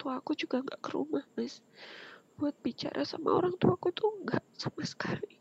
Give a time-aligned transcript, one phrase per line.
[0.00, 1.60] tua aku juga nggak ke rumah mas.
[2.40, 5.36] Buat bicara sama orang tua aku tuh nggak sama sekali.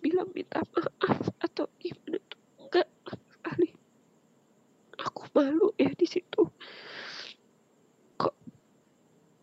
[0.00, 2.40] Bilang minta maaf atau gimana tuh
[2.72, 2.88] nggak
[3.28, 3.68] sekali.
[5.04, 6.48] Aku malu ya di situ.
[8.16, 8.34] Kok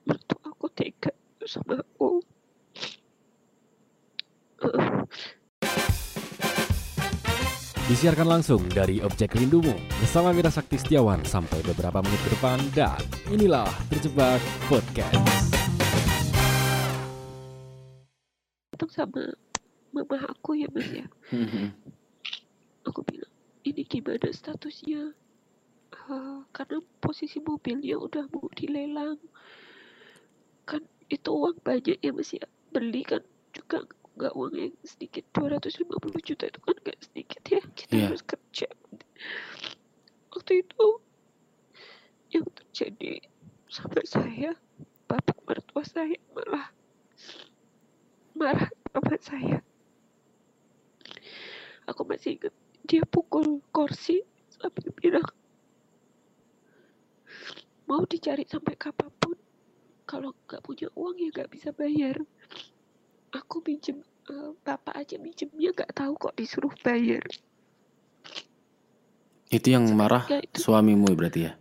[0.09, 1.13] mertua aku tega
[1.45, 2.25] sama aku?
[4.65, 5.05] Eh,
[7.85, 12.97] Disiarkan langsung dari Objek Rindumu bersama Mira Sakti Setiawan sampai beberapa menit ke depan dan
[13.29, 15.21] inilah Terjebak Podcast.
[18.75, 19.23] datang sama
[19.93, 21.05] mama aku ya mas ya.
[22.89, 23.29] Aku bilang
[23.61, 25.13] ini gimana statusnya?
[25.93, 29.21] Eh, karena posisi mobilnya udah mau dilelang.
[30.65, 30.81] Kan
[31.13, 32.49] itu uang banyak ya mas ya.
[32.73, 33.21] Beli kan
[33.53, 35.23] juga nggak uang yang sedikit.
[35.35, 37.61] 250 juta itu kan nggak sedikit ya.
[37.75, 38.05] Kita Iya.
[38.11, 38.67] harus kerja.
[40.31, 40.87] Waktu itu
[42.31, 43.23] yang terjadi
[43.67, 44.51] sama saya
[45.07, 46.71] bapak mertua saya malah
[48.35, 49.57] marah sama saya.
[51.85, 55.25] Aku masih ingat dia pukul kursi sampai bilang
[57.85, 59.37] mau dicari sampai kapan pun.
[60.05, 62.17] Kalau nggak punya uang ya nggak bisa bayar.
[63.33, 67.25] Aku minjem eh, bapak aja minjemnya nggak tahu kok disuruh bayar.
[69.49, 70.57] Itu yang marah ya itu.
[70.57, 71.53] suamimu berarti ya?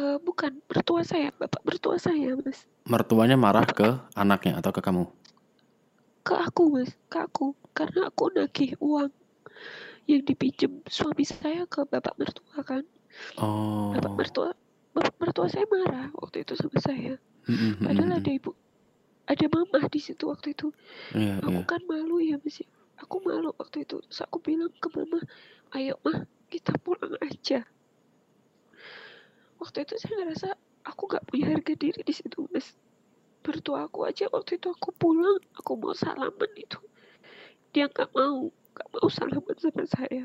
[0.00, 2.64] eh, bukan mertua saya bapak mertua saya mas.
[2.86, 5.06] Mertuanya marah ke anaknya atau ke kamu?
[6.20, 7.56] ke aku mas ke aku.
[7.74, 9.10] Karena aku nagih uang
[10.06, 12.84] yang dipinjem suami saya ke bapak mertua kan.
[13.42, 13.90] Oh.
[13.90, 14.48] bapak mertua
[14.94, 17.14] bapak mertua saya marah waktu itu sama saya.
[17.48, 18.52] Mm, padahal ada ibu
[19.26, 20.72] ada mama di situ waktu itu.
[21.12, 21.68] Iya, aku iya.
[21.68, 22.68] kan malu ya mas ya.
[23.00, 24.00] aku malu waktu itu.
[24.04, 25.20] Terus aku bilang ke mama
[25.76, 27.62] ayo mah kita pulang aja.
[29.60, 30.48] Waktu itu saya ngerasa
[30.88, 32.74] aku gak punya harga diri di situ mas.
[33.44, 36.80] Mertua aku aja waktu itu aku pulang aku mau salaman itu.
[37.70, 40.24] Dia nggak mau nggak mau salaman sama saya.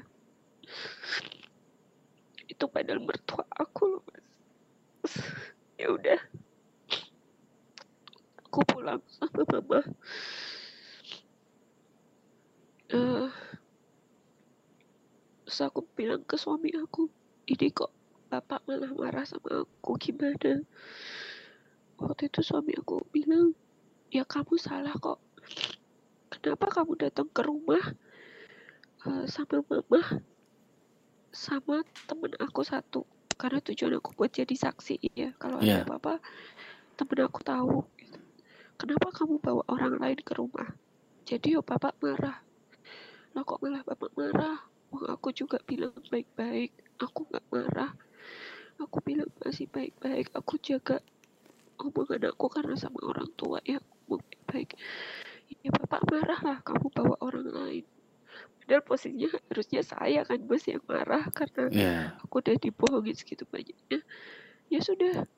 [2.50, 4.26] Itu padahal mertua aku loh mas.
[5.76, 6.16] Ya udah
[8.56, 9.04] aku pulang.
[9.12, 9.80] Sama mama.
[12.96, 13.28] Eh
[15.46, 17.06] terus aku bilang ke suami aku
[17.48, 17.94] ini kok
[18.28, 19.96] bapak malah marah sama aku?
[20.00, 20.64] Gimana?
[21.96, 23.52] Waktu itu suami aku bilang
[24.12, 25.20] ya kamu salah kok.
[26.32, 27.84] Kenapa kamu datang ke rumah
[29.08, 30.02] eh, sama mama
[31.32, 33.04] sama temen aku satu?
[33.36, 35.36] Karena tujuan aku buat jadi saksi ya.
[35.40, 35.84] Kalau Iya.
[35.84, 36.20] ada apa-apa
[37.00, 37.84] temen aku tahu.
[38.76, 40.70] Kenapa kamu bawa orang lain ke rumah?
[41.26, 42.40] Jadi yo bapak marah.
[43.34, 44.62] Lah kok malah bapak marah?
[44.94, 46.72] Wah, aku juga bilang baik-baik.
[47.02, 47.92] Aku nggak marah.
[48.80, 50.32] Aku bilang masih baik-baik.
[50.36, 51.02] Aku jaga
[51.82, 54.80] omongan aku karena sama orang tua ya baik-baik.
[55.66, 57.86] Ya bapak marah lah kamu bawa orang lain.
[58.62, 61.96] Padahal posisinya harusnya saya kan bos yang marah karena Iya.
[62.22, 64.02] aku udah dibohongin segitu banyaknya.
[64.74, 65.30] Ya sudah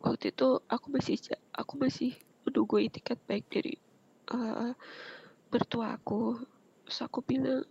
[0.00, 1.16] waktu itu aku masih
[1.52, 2.16] aku masih
[2.48, 3.76] menunggu itikat baik dari
[5.52, 6.40] mertua aku.
[6.88, 7.62] Terus aku bilang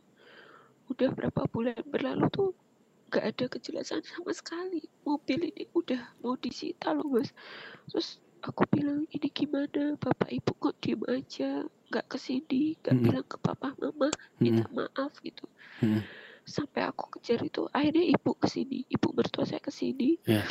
[0.89, 2.49] udah berapa bulan berlalu tuh
[3.09, 4.85] gak ada kejelasan sama sekali.
[5.03, 7.33] Mobil ini udah mau disita loh mas.
[7.89, 9.97] Terus aku bilang ini gimana?
[9.97, 11.65] Bapak ibu kok diem aja?
[11.89, 13.05] Nggak ke sini nggak Mm-mm.
[13.09, 15.49] bilang ke papa mama minta maaf gitu.
[15.81, 16.05] Mm-mm.
[16.49, 20.17] sampai aku kejar itu akhirnya ibu ke sini ibu mertua saya ke sini.
[20.25, 20.41] Iya.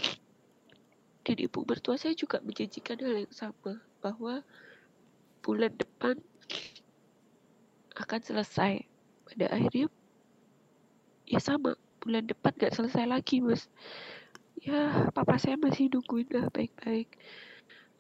[1.29, 4.41] Dan ibu mertua saya juga menjanjikan hal yang sama bahwa
[5.45, 6.17] bulan depan
[8.01, 8.89] akan selesai.
[9.29, 9.93] Pada akhirnya
[11.29, 13.69] ya sama bulan depan nggak selesai lagi mas.
[14.57, 17.13] Ya papa saya masih nungguin lah baik-baik.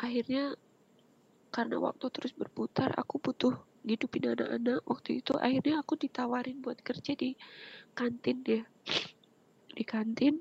[0.01, 0.57] Akhirnya
[1.53, 3.53] karena waktu terus berputar aku butuh
[3.85, 4.81] ngidupin anak-anak.
[4.89, 7.37] Waktu itu akhirnya aku ditawarin buat kerja di
[7.93, 8.65] kantin ya
[9.77, 10.41] di kantin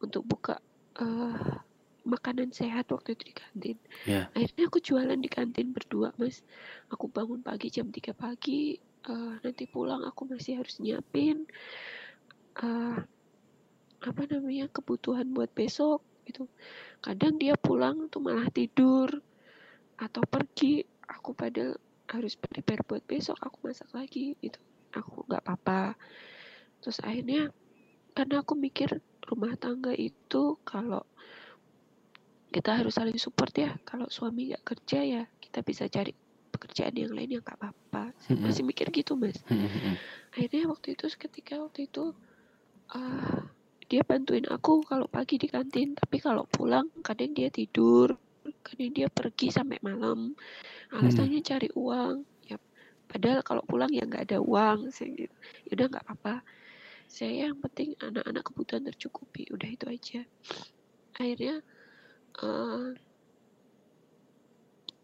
[0.00, 0.56] untuk buka
[0.98, 1.53] eh,
[2.14, 3.78] makanan sehat waktu itu di kantin.
[4.06, 4.30] Iya.
[4.32, 6.46] akhirnya aku jualan di kantin berdua mas.
[6.94, 8.78] Aku bangun pagi jam 3 pagi
[9.10, 11.44] eh, nanti pulang aku masih harus nyiapin
[12.62, 12.98] eh,
[14.04, 16.46] apa namanya kebutuhan buat besok gitu.
[17.02, 19.10] Kadang dia pulang tuh malah tidur
[19.98, 21.76] atau pergi aku pada
[22.10, 24.60] harus prepare buat besok aku masak lagi gitu.
[24.94, 25.98] Aku nggak apa-apa.
[26.84, 27.50] Terus akhirnya
[28.14, 31.02] karena aku mikir rumah tangga itu kalau
[32.54, 33.74] kita harus saling support ya.
[33.82, 36.14] Kalau suami nggak kerja ya kita bisa cari
[36.54, 38.14] pekerjaan yang lain yang nggak apa-apa.
[38.22, 39.42] Saya masih mikir gitu mas.
[40.30, 42.14] Akhirnya waktu itu ketika waktu itu
[42.94, 43.50] ah
[43.90, 45.98] dia bantuin aku kalau pagi di kantin.
[45.98, 48.14] Tapi kalau pulang kadang dia tidur
[48.62, 50.38] kadang dia pergi sampai malam.
[50.94, 52.22] Alasannya cari uang.
[52.46, 52.62] Ya
[53.10, 54.94] padahal kalau pulang ya nggak ada uang.
[54.94, 55.34] Saya gitu.
[55.66, 56.46] Ya udah nggak apa-apa.
[57.10, 59.50] Saya yang penting anak-anak kebutuhan tercukupi.
[59.50, 60.22] Udah itu aja.
[61.18, 61.58] Akhirnya
[62.42, 62.94] uh,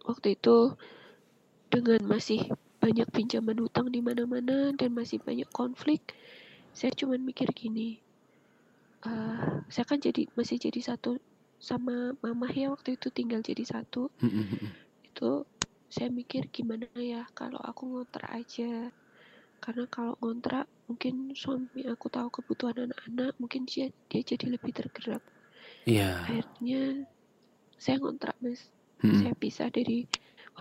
[0.08, 0.74] waktu itu
[1.70, 2.50] dengan masih
[2.80, 6.16] banyak pinjaman hutang di mana-mana dan masih banyak konflik
[6.72, 8.00] saya cuma mikir gini
[9.04, 11.20] uh, saya kan jadi masih jadi satu
[11.60, 14.08] sama mama ya waktu itu tinggal jadi satu.
[15.04, 15.44] Itu
[15.92, 18.88] saya mikir gimana ya kalau aku ngontrak aja.
[19.60, 25.20] Karena kalau ngontrak mungkin suami aku tahu kebutuhan anak-anak mungkin dia dia jadi lebih tergerak.
[25.88, 26.12] Iya.
[26.28, 27.08] akhirnya
[27.80, 28.68] saya ngontrak mas.
[29.00, 29.24] Mm-mm.
[29.24, 30.04] saya pisah dari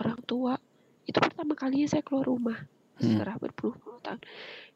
[0.00, 0.56] orang tua.
[1.04, 2.58] Itu pertama kalinya saya keluar rumah
[3.00, 3.16] Hmm.
[3.16, 4.20] setelah berpuluh-puluh tahun.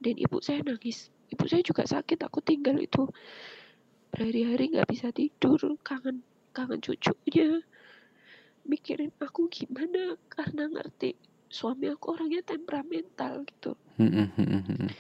[0.01, 1.13] Dan ibu saya nangis.
[1.29, 2.25] Ibu saya juga sakit.
[2.25, 3.05] Aku tinggal itu
[4.13, 5.61] berhari-hari nggak bisa tidur.
[5.85, 6.25] Kangen
[6.57, 7.61] kangen cucunya.
[8.65, 11.13] Mikirin aku gimana karena ngerti
[11.53, 13.77] suami aku orangnya temperamental gitu.
[14.01, 14.91] Mm-mm, mm-mm, mm-mm.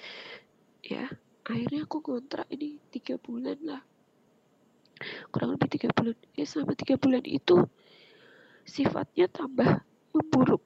[0.85, 1.09] ya
[1.49, 3.83] akhirnya aku kontrak ini tiga bulan lah
[5.31, 6.17] kurang lebih tiga bulan.
[6.35, 7.57] Ya selama tiga bulan itu
[8.65, 9.85] sifatnya tambah
[10.17, 10.63] memburuk.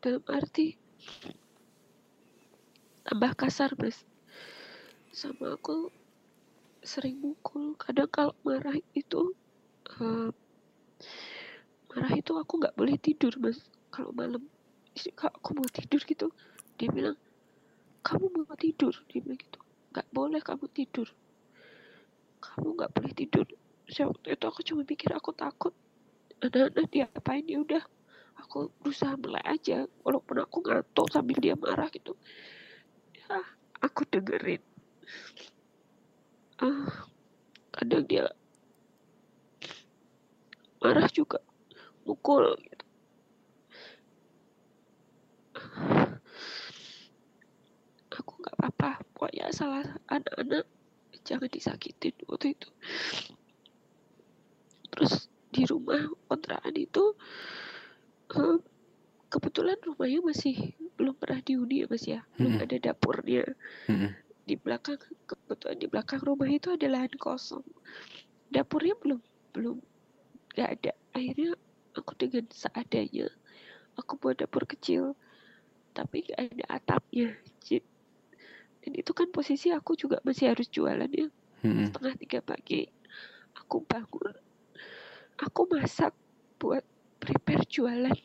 [0.00, 0.80] Dalam arti
[3.04, 4.04] tambah kasar mas.
[5.12, 5.92] Sama aku
[6.80, 7.76] sering mukul.
[7.76, 9.36] Kadang kalau marah itu
[10.00, 10.30] eh,
[11.92, 13.60] marah itu aku nggak boleh tidur mas.
[13.92, 14.46] Kalau malam
[15.14, 16.32] kalau aku mau tidur gitu.
[16.80, 17.18] Dia bilang
[18.00, 18.96] kamu mau tidur?
[19.12, 19.60] Dia bilang gitu.
[19.92, 21.10] Nggak boleh kamu tidur
[22.40, 23.46] kamu nggak boleh tidur.
[23.86, 25.76] Saya waktu itu aku cuma pikir aku takut.
[26.40, 27.44] Anak-anak diapain?
[27.44, 27.84] Ya udah
[28.40, 29.84] aku berusaha melek aja.
[30.02, 32.16] Walaupun aku ngantuk sambil dia marah gitu.
[33.12, 33.44] Ya
[33.84, 34.64] aku dengerin.
[36.64, 37.04] Ah
[37.76, 38.32] kadang dia
[40.80, 41.44] marah juga.
[42.08, 42.84] Mukul gitu.
[48.16, 49.04] Aku nggak apa-apa.
[49.12, 50.64] Pokoknya salah anak-anak
[51.30, 52.68] jangan disakitin waktu itu.
[54.90, 57.14] Terus di rumah kontrakan itu
[58.34, 58.58] em,
[59.30, 62.20] kebetulan rumahnya masih belum pernah dihuni ya mas ya.
[62.34, 62.64] Belum Mm-mm.
[62.66, 63.46] ada dapurnya.
[63.86, 64.10] Mm-mm.
[64.50, 64.98] di belakang
[65.30, 67.62] kebetulan di belakang rumah itu ada lahan kosong.
[68.50, 69.22] Dapurnya belum
[69.54, 69.78] belum
[70.58, 70.92] nggak ada.
[71.14, 71.54] Akhirnya
[71.94, 73.30] aku dengan seadanya
[73.98, 75.14] aku buat dapur kecil
[75.92, 77.34] tapi nggak ada atapnya
[78.80, 81.28] dan itu kan posisi aku juga masih harus jualan ya
[81.64, 81.92] Mm-mm.
[81.92, 82.88] setengah tiga pagi
[83.56, 84.36] aku bangun
[85.40, 86.16] aku masak
[86.56, 86.84] buat
[87.20, 88.16] prepare jualan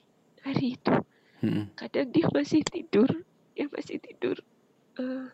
[0.44, 0.96] hari itu
[1.44, 1.76] Mm-mm.
[1.76, 3.10] kadang dia masih tidur
[3.56, 4.40] dia masih tidur
[4.96, 5.28] Eh,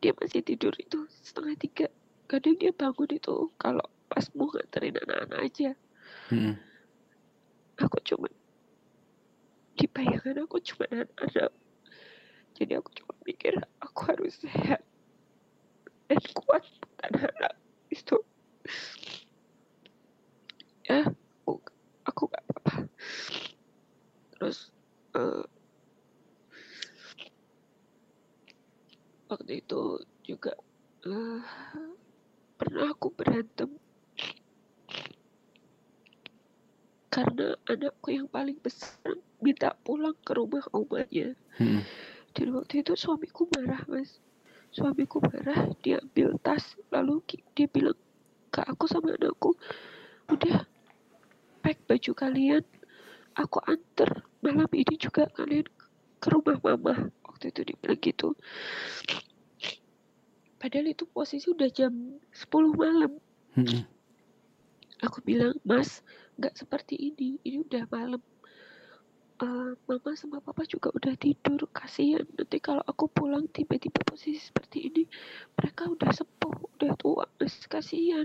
[0.00, 1.86] dia masih tidur itu setengah tiga
[2.24, 5.70] kadang dia bangun itu kalau pas mau nganterin anak-anak aja
[6.32, 6.56] Mm-mm.
[7.76, 8.32] aku cuma
[9.76, 11.52] di bayangan aku cuma anak-anak
[12.56, 13.52] jadi aku cuma mikir
[13.84, 14.80] aku harus sehat
[16.08, 16.64] dan kuat
[17.04, 17.52] anak-anak
[17.92, 18.16] itu.
[20.88, 21.04] Ya
[21.44, 21.60] aku
[22.08, 22.74] aku gak apa-apa.
[24.32, 24.72] Terus
[25.20, 25.44] eh,
[29.28, 30.56] waktu itu juga
[31.04, 31.40] eh,
[32.56, 33.68] pernah aku berantem.
[37.12, 39.00] Karena anakku yang paling besar
[39.40, 41.84] minta pulang ke rumah omanya Mm-mm.
[42.36, 44.20] Dan waktu itu suamiku marah mas.
[44.68, 47.24] Suamiku marah dia ambil tas lalu
[47.56, 47.96] dia bilang
[48.52, 49.56] ke aku sama anakku
[50.28, 50.68] udah
[51.64, 52.62] pack baju kalian
[53.40, 55.64] aku anter malam ini juga kalian
[56.20, 57.08] ke rumah mama.
[57.24, 58.28] Waktu itu dia bilang gitu.
[60.60, 61.92] Padahal itu posisi udah jam
[62.32, 63.12] 10 malam.
[65.04, 66.04] Aku bilang mas
[66.36, 68.20] nggak seperti ini ini udah malam
[69.36, 72.24] Eh, mama sama papa juga udah tidur kasihan.
[72.40, 75.04] Nanti kalau aku pulang tiba-tiba posisi seperti ini
[75.52, 78.24] mereka udah sepuh udah tua mas kasihan.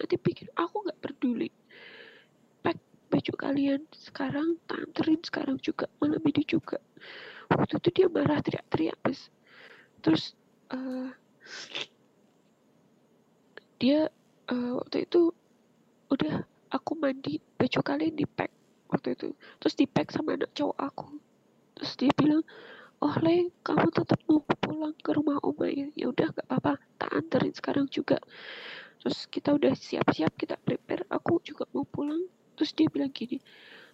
[0.00, 1.52] Nanti pikir aku nggak peduli.
[2.64, 2.80] Pack
[3.12, 6.80] baju kalian sekarang tak anterin sekarang juga malam ini juga.
[7.52, 9.28] Waktu itu dia marah teriak-teriak mas.
[10.00, 10.32] Terus
[10.72, 11.12] eh,
[13.76, 14.08] dia
[14.48, 15.36] eh, waktu itu
[16.08, 18.59] udah aku mandi baju kalian di pack
[18.90, 19.32] waktu itu.
[19.62, 21.06] Terus di pack sama anak cowok aku.
[21.78, 22.42] Terus dia bilang
[23.00, 25.88] oh le kamu tetap mau pulang ke rumah oma ya?
[25.96, 26.82] Ya udah nggak apa-apa.
[26.98, 28.18] Tak anterin sekarang juga.
[29.00, 32.26] Terus kita udah siap-siap kita prepare aku juga mau pulang.
[32.58, 33.40] Terus dia bilang gini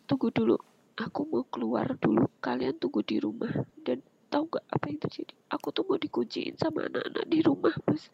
[0.09, 0.57] tunggu dulu
[0.99, 2.27] aku mau keluar dulu.
[2.41, 3.53] Kalian tunggu di rumah.
[3.79, 5.35] Dan tahu nggak apa yang terjadi?
[5.55, 8.11] Aku tuh mau dikunciin sama anak-anak di rumah mas.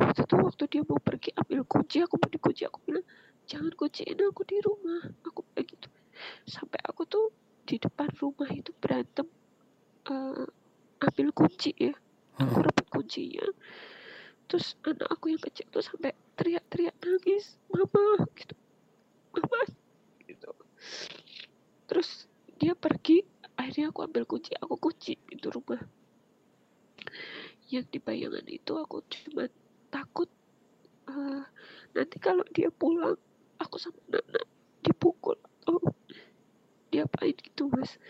[0.00, 3.04] Waktu itu waktu dia mau pergi ambil kunci aku mau dikunci aku bilang
[3.50, 5.10] jangan kunciin aku di rumah.
[5.26, 5.90] Aku bilang gitu.
[6.46, 7.34] Sampai aku tuh
[7.66, 9.26] di depan rumah itu berantem
[10.06, 10.46] uh,
[11.02, 11.90] ambil kunci ya.
[12.38, 13.42] Aku rebut kuncinya.
[14.46, 18.54] Terus anak aku yang kecil tuh sampai teriak-teriak nangis mama gitu.
[19.34, 19.60] Mama
[20.30, 20.50] gitu.
[21.90, 23.26] Terus dia pergi
[23.58, 25.82] akhirnya aku ambil kunci aku kunci pintu rumah.
[27.66, 29.50] Yang di bayangan itu aku cuma
[29.90, 30.30] takut
[31.10, 31.42] uh,
[31.94, 33.18] nanti kalau dia pulang
[33.60, 34.42] aku sama Nana
[34.80, 35.36] dipukul.
[35.62, 35.92] Atau
[36.90, 38.00] diapain gitu mas?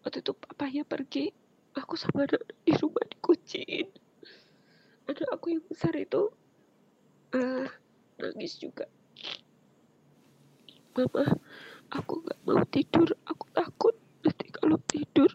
[0.00, 1.34] Waktu itu papanya pergi
[1.76, 3.90] aku sama Nana di rumah dikunciin.
[5.10, 6.30] Ada aku yang besar itu
[7.34, 7.66] uh,
[8.16, 8.86] nangis juga.
[10.94, 11.26] Mama
[11.90, 13.10] aku gak mau tidur.
[13.26, 15.34] Aku takut nanti kalau tidur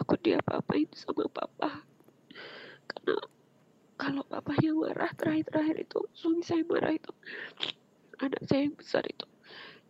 [0.00, 1.84] aku diapa-apain sama papa.
[2.88, 3.16] Karena
[4.00, 7.12] kalau papa yang marah terakhir-terakhir itu suami saya marah itu
[8.22, 9.26] anak saya yang besar itu.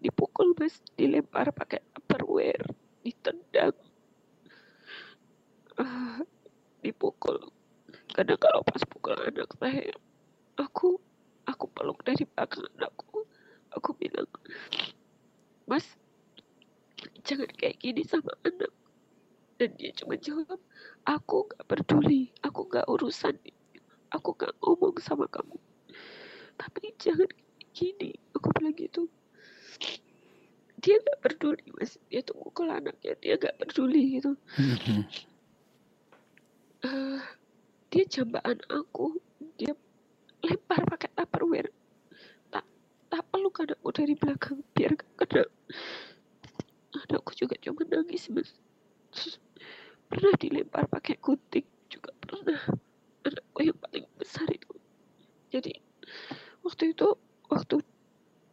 [0.03, 0.81] Dipukul mas.
[0.97, 2.67] Dilempar pakai tupperware
[3.03, 3.77] ditendang
[5.79, 6.21] uh,
[6.83, 7.39] dipukul.
[8.13, 9.93] Karena kalau pas pukul anak saya
[10.61, 11.01] aku
[11.49, 13.25] aku peluk dari belakang anakku.
[13.73, 14.29] Aku bilang
[15.65, 15.87] mas
[17.25, 18.73] jangan kayak gini sama anak.
[19.57, 20.59] Dan dia cuma jawab
[21.07, 22.35] aku gak peduli.
[22.43, 23.39] Aku gak urusan.
[24.11, 25.57] Aku gak ngomong sama kamu.
[26.59, 27.31] Tapi jangan
[27.73, 29.09] gini aku bilang gitu.
[30.83, 31.97] Dia gak peduli mas.
[32.13, 34.37] Dia tuh mukul anaknya dia gak peduli gitu.
[36.83, 37.23] Uh,
[37.93, 39.17] dia jambaan aku
[39.57, 39.73] dia
[40.43, 41.71] lempar pakai tupperware.
[42.51, 42.65] Tak
[43.09, 45.45] tak perlu anakku dari belakang biar gak kena.
[46.93, 48.51] Anakku juga cuma nangis mas.
[50.13, 52.59] Pernah dilempar pakai gunting juga pernah.
[53.23, 54.75] Anakku yang paling besar itu.
[55.55, 55.79] Jadi
[56.67, 57.15] waktu itu
[57.53, 57.85] waktu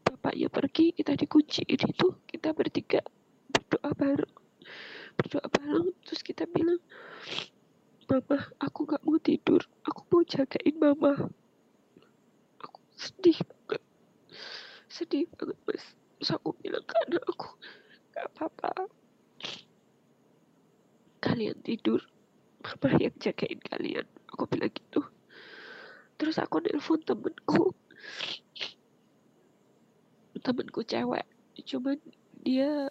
[0.04, 3.00] bapaknya pergi kita dikunciin itu kita bertiga
[3.48, 4.36] berdoa bareng
[5.16, 5.92] berdoa bareng.
[6.04, 6.80] Terus kita bilang
[8.12, 11.32] mama aku gak mau tidur aku mau jagain mama.
[12.60, 13.84] Aku sedih banget
[14.92, 15.86] sedih banget mas.
[16.20, 17.48] Terus aku bilang anak aku
[18.12, 18.92] gak apa-apa.
[21.24, 22.04] Kalian tidur
[22.60, 24.08] mama yang jagain kalian.
[24.36, 25.04] Aku bilang gitu.
[26.20, 27.72] Terus aku nelpon temenku
[30.42, 31.26] temenku cewek.
[31.66, 31.98] Cuman
[32.42, 32.88] dia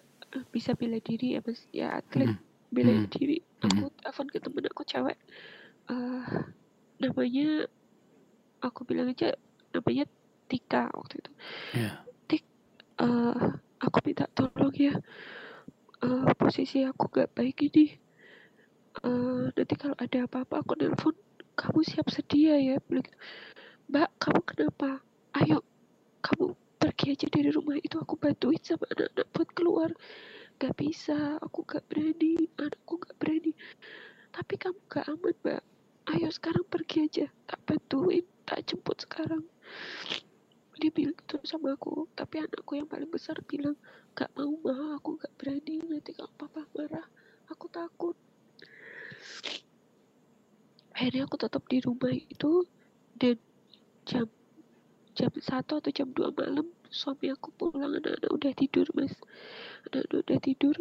[0.53, 1.61] bisa bela diri ya mas.
[1.73, 2.41] Ya atlet hmm.
[2.69, 3.09] bela hmm.
[3.09, 3.41] diri.
[3.65, 5.17] Aku telepon ke temen aku cewek.
[5.89, 6.25] Uh,
[7.01, 7.65] namanya
[8.61, 9.33] aku bilang aja
[9.73, 10.05] namanya
[10.49, 11.31] Tika waktu itu.
[11.77, 11.95] Yeah.
[12.25, 12.43] Tik
[13.01, 14.95] uh, aku minta tolong ya.
[15.99, 17.99] Uh, posisi aku gak baik ini.
[19.03, 21.15] Uh, nanti kalau ada apa-apa aku nelpon
[21.59, 22.75] kamu siap sedia ya?
[22.87, 23.17] Bilang gitu.
[23.89, 24.89] mbak kamu kenapa?
[25.37, 25.61] Ayo
[26.23, 29.89] kamu pergi aja dari rumah itu aku bantuin sama anak-anak buat keluar.
[30.59, 33.51] Gak bisa aku gak berani anakku gak berani.
[34.31, 35.61] Tapi kamu gak aman mbak.
[36.15, 37.27] Ayo sekarang pergi aja.
[37.45, 39.43] Tak bantuin tak jemput sekarang.
[40.79, 42.07] Dia bilang gitu sama aku.
[42.15, 43.75] Tapi anakku yang paling besar bilang
[44.15, 45.83] gak mau mah aku gak berani.
[45.83, 47.07] Nanti kalau papa marah
[47.51, 48.15] aku takut.
[50.95, 52.67] Akhirnya aku tetap di rumah itu
[53.15, 53.39] dan
[54.03, 54.27] jam
[55.19, 57.99] jam satu atau jam dua malam suami aku pulang.
[57.99, 59.11] Anak-anak udah tidur mas.
[59.91, 60.75] Anak-anak udah tidur.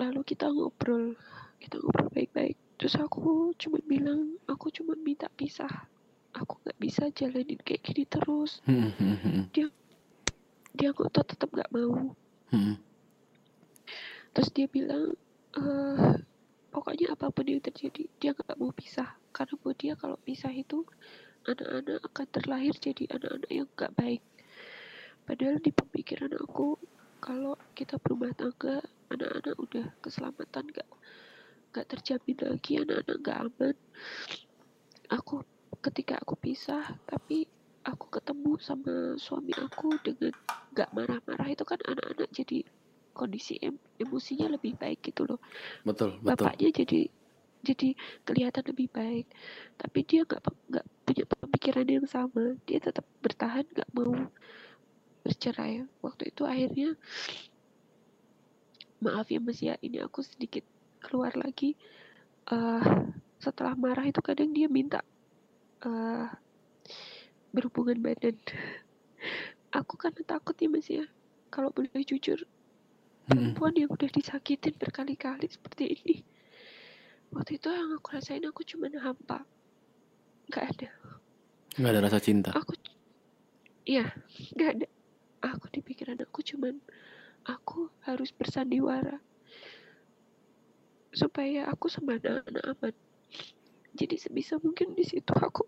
[0.00, 1.12] Lalu kita ngobrol.
[1.60, 2.56] Kita ngobrol baik-baik.
[2.80, 5.68] Terus aku cuma bilang aku cuma minta pisah.
[6.32, 8.64] Aku nggak bisa jalanin kayak gini terus.
[8.64, 9.42] Hmm, hmm, hmm.
[9.52, 9.68] dia
[10.72, 12.16] dia ngotot tetap nggak mau.
[14.32, 15.18] Terus dia bilang
[15.58, 15.62] e,
[16.70, 19.18] pokoknya apa pun yang terjadi dia nggak mau pisah.
[19.34, 20.86] Karena buat dia kalau pisah itu
[21.48, 24.22] anak-anak akan terlahir jadi anak-anak yang gak baik.
[25.24, 26.76] Padahal di pemikiran aku
[27.18, 30.88] kalau kita berumah tangga anak-anak udah keselamatan gak
[31.72, 33.76] gak terjamin lagi anak-anak gak aman.
[35.08, 35.44] Aku
[35.80, 37.48] ketika aku pisah tapi
[37.84, 40.32] aku ketemu sama suami aku dengan
[40.76, 42.64] gak marah-marah itu kan anak-anak jadi
[43.18, 45.42] kondisi em emosinya lebih baik gitu loh.
[45.82, 46.54] Betul betul.
[46.54, 47.10] Bapaknya jadi
[47.66, 49.26] jadi kelihatan lebih baik.
[49.74, 51.24] Tapi dia nggak nggak punya
[51.58, 52.54] pemikiran yang sama.
[52.70, 54.14] Dia tetap bertahan nggak mau
[55.26, 55.90] bercerai.
[55.98, 56.94] Waktu itu akhirnya
[59.02, 60.62] maaf ya mas ya ini aku sedikit
[61.02, 61.74] keluar lagi.
[62.46, 63.10] Uh,
[63.42, 65.02] setelah marah itu kadang dia minta
[65.82, 66.30] uh,
[67.50, 68.38] berhubungan badan.
[69.74, 71.10] Aku kan takut ya mas ya.
[71.50, 72.46] Kalau boleh jujur
[73.26, 76.16] perempuan yang udah disakitin berkali-kali seperti ini
[77.28, 79.44] waktu itu yang aku rasain aku cuma hampa.
[80.48, 81.17] Nggak ada
[81.78, 82.50] nggak ada rasa cinta?
[82.52, 82.74] Aku
[83.86, 84.10] iya
[84.54, 84.86] nggak ada.
[85.54, 86.82] Aku di pikiran aku cuman
[87.46, 89.22] aku harus bersandiwara.
[91.14, 92.94] Supaya aku sama anak-anak aman.
[93.94, 95.64] Jadi sebisa mungkin di situ aku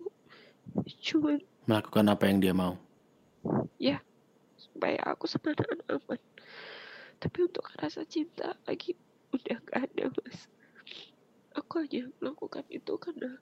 [1.11, 2.77] cuman melakukan apa yang dia mau?
[4.61, 6.21] Supaya aku sama anak-anak aman.
[7.21, 8.97] Tapi untuk rasa cinta lagi
[9.33, 10.49] udah gak ada mas.
[11.53, 13.37] Aku hanya melakukan itu karena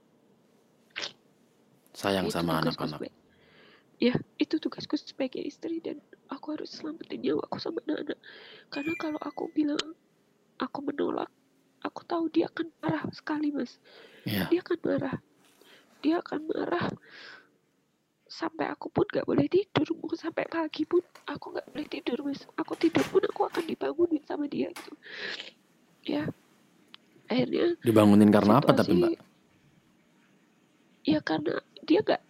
[1.98, 3.10] sayang itu sama anak-anak.
[3.98, 5.98] ya itu tugasku sebagai istri dan
[6.30, 8.18] aku harus selamatin nyawa aku sama anak-anak.
[8.70, 9.82] Karena kalau aku bilang
[10.62, 11.26] aku menolak
[11.82, 13.82] aku tahu dia akan marah sekali mas.
[14.22, 14.46] Iya.
[14.46, 15.16] dia akan marah.
[15.98, 16.86] Dia akan marah
[18.28, 22.46] sampai aku pun gak boleh tidur mau sampai pagi pun aku gak boleh tidur mas.
[22.54, 24.94] Aku tidur pun aku akan dibangunin sama dia gitu.
[26.06, 26.30] Ya.
[27.26, 29.27] Akhirnya dibangunin karena apa tapi mbak
[31.08, 31.56] ya karena
[31.88, 32.20] dia gak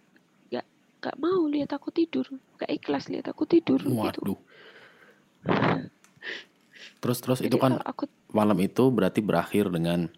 [0.47, 0.65] gak
[1.03, 2.23] gak mau lihat aku tidur.
[2.55, 3.95] Gak ikhlas lihat aku tidur gitu.
[3.95, 4.39] Waduh.
[6.99, 10.11] Terus terus Jadi itu kan aku malam itu berarti berakhir dengan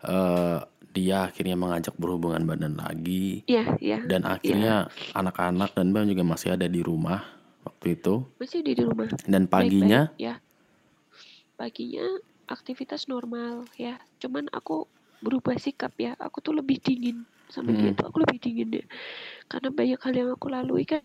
[0.00, 0.58] eh
[0.96, 3.44] dia akhirnya mengajak berhubungan badan lagi.
[3.44, 7.28] Ya ya dan akhirnya anak-anak dan mbak juga masih ada di rumah
[7.68, 8.24] waktu itu.
[8.40, 9.04] Masih di di rumah.
[9.28, 10.08] Dan paginya?
[10.08, 10.34] Baik-baik, ya.
[11.60, 12.06] Paginya
[12.48, 14.00] aktivitas normal ya.
[14.16, 14.88] Cuman aku
[15.20, 16.16] berubah sikap ya.
[16.16, 17.98] Aku tuh lebih dingin sama dia Mm-mm.
[17.98, 18.86] tuh aku lebih dingin deh.
[19.48, 21.04] Karena banyak hal yang aku lalui kan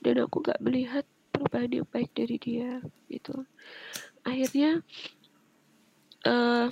[0.00, 3.44] dan aku gak melihat perubahan yang baik dari dia gitu.
[4.26, 4.80] Akhirnya
[6.26, 6.66] eh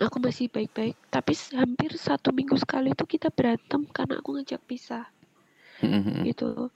[0.00, 0.98] aku masih baik-baik.
[1.10, 5.06] Tapi hampir satu minggu sekali tuh kita berantem karena aku ngajak pisah.
[6.24, 6.70] Gitu.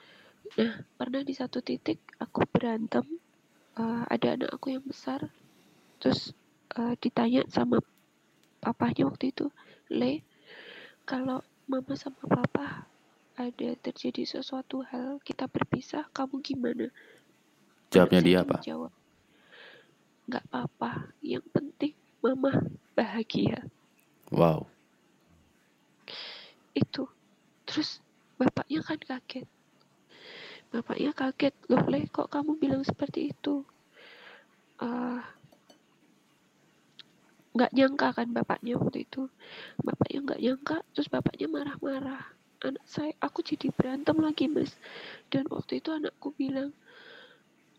[0.59, 3.05] Nah, pernah di satu titik aku berantem,
[3.77, 5.29] eh, ada anak aku yang besar,
[6.01, 6.33] terus
[6.77, 7.81] eh, ditanya sama
[8.61, 9.47] papahnya waktu itu,
[9.93, 10.25] Le,
[11.09, 12.85] kalau mama sama papa
[13.41, 16.93] ada terjadi sesuatu hal kita berpisah, kamu gimana?
[17.89, 18.61] jawabnya dia apa?
[18.61, 18.93] Jawab,
[20.29, 22.53] nggak apa-apa, yang penting mama
[22.93, 23.65] bahagia.
[24.29, 24.69] wow.
[26.77, 27.09] Itu.
[27.65, 28.05] Terus
[28.37, 29.49] bapaknya kan kaget.
[30.69, 31.57] Bapaknya kaget.
[31.73, 33.65] Loh le kok kamu bilang seperti itu?
[34.79, 35.25] Ah,
[37.59, 39.27] nggak nyangka kan bapaknya waktu itu.
[39.83, 42.23] Bapaknya nggak nyangka terus bapaknya marah-marah.
[42.63, 44.79] Anak saya aku jadi berantem lagi mas.
[45.27, 46.71] Dan waktu itu anakku bilang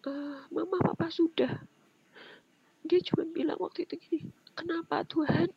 [0.03, 1.63] "Ah, mama papa sudah.
[2.83, 4.19] Dia cuma bilang waktu itu gini
[4.51, 5.47] kenapa Tuhan?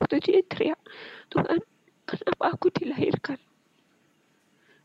[0.00, 0.80] Waktu dia teriak
[1.28, 1.60] Tuhan
[2.08, 3.36] kenapa aku dilahirkan?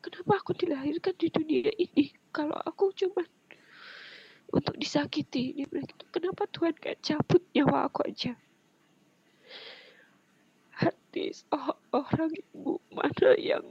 [0.04, 2.12] Kenapa aku dilahirkan di dunia ini?
[2.36, 3.24] Kalau aku cuma
[4.52, 6.04] untuk disakiti dia bilang gitu.
[6.12, 8.36] Kenapa Tuhan gak cabut nyawa aku aja
[11.12, 13.68] hati seorang ibu mana yang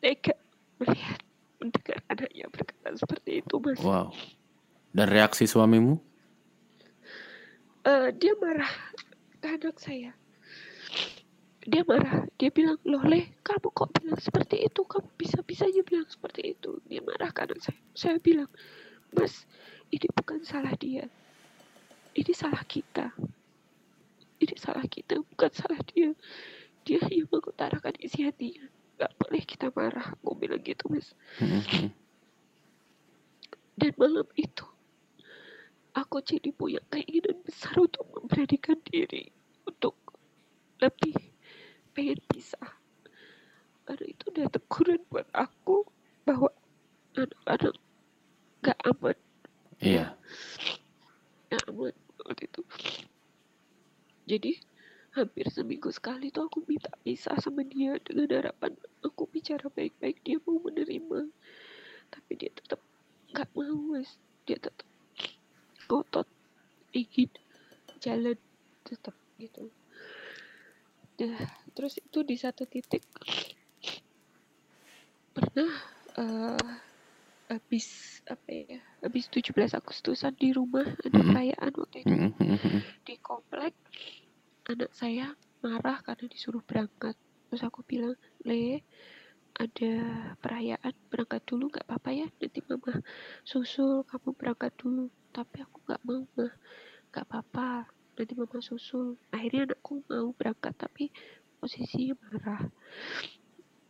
[0.00, 0.32] tega
[0.80, 1.20] melihat
[1.60, 4.08] mendengar anaknya berkata seperti itu mas wow
[4.96, 6.00] dan reaksi suamimu
[7.82, 8.70] Eh, dia marah
[9.42, 10.14] ke anak saya.
[11.66, 12.30] Dia marah.
[12.38, 14.86] Dia bilang, loh leh, kamu kok bilang seperti itu?
[14.86, 16.78] Kamu bisa-bisanya bilang seperti itu.
[16.86, 17.78] Dia marah ke anak saya.
[17.98, 18.46] Saya bilang,
[19.10, 19.50] mas,
[19.90, 21.10] ini bukan salah dia.
[22.14, 23.10] Ini salah kita.
[24.42, 26.10] Ini salah kita, bukan salah dia.
[26.82, 28.66] Dia hanya mengutarakan isi hatinya.
[28.98, 30.18] Gak boleh kita marah.
[30.18, 31.14] Aku bilang gitu, mas.
[33.78, 34.66] Dan malam itu,
[35.94, 39.30] aku jadi punya keinginan besar untuk memberanikan diri
[39.62, 39.94] untuk
[40.82, 41.14] lebih
[41.94, 42.82] pengen pisah.
[43.86, 45.86] Karena itu udah teguran buat aku
[46.26, 46.50] bahwa
[47.18, 47.74] anak-anak
[48.62, 49.16] gak aman,
[49.82, 50.14] iya
[51.50, 52.62] gak aman waktu itu.
[54.26, 54.58] Jadi
[55.12, 58.72] hampir seminggu sekali tuh aku minta pisah sama dia dengan harapan
[59.04, 61.28] aku bicara baik-baik dia mau menerima.
[62.12, 62.80] Tapi dia tetap
[63.34, 64.16] gak mau mas.
[64.48, 64.86] Dia tetap
[65.90, 66.26] ngotot
[66.96, 67.28] ingin
[68.00, 68.38] jalan
[68.86, 69.68] tetap gitu.
[71.22, 71.38] Nah,
[71.76, 73.04] terus itu di satu titik
[75.32, 75.72] pernah
[76.20, 76.72] eh
[77.52, 82.16] habis apa ya habis 17 Agustusan di rumah ada perayaan waktu itu
[83.04, 83.76] di komplek
[84.68, 87.18] anak saya marah karena disuruh berangkat.
[87.48, 88.14] Terus aku bilang
[88.46, 88.82] le
[89.52, 89.92] ada
[90.40, 92.26] perayaan berangkat dulu nggak apa-apa ya.
[92.40, 93.02] Nanti mama
[93.44, 95.10] susul kamu berangkat dulu.
[95.32, 96.52] Tapi aku nggak mau mah
[97.12, 97.68] nggak apa-apa.
[98.16, 99.18] Nanti mama susul.
[99.34, 101.12] Akhirnya anakku mau berangkat tapi
[101.60, 102.62] posisinya marah.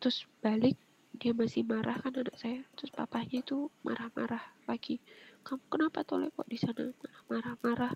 [0.02, 0.76] Terus balik
[1.12, 2.64] dia masih marah kan anak saya.
[2.74, 4.98] Terus papanya itu marah-marah lagi.
[5.46, 6.90] Kamu kenapa toleh kok di sana?
[7.30, 7.94] Marah-marah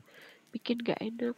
[0.54, 1.34] bikin gak enak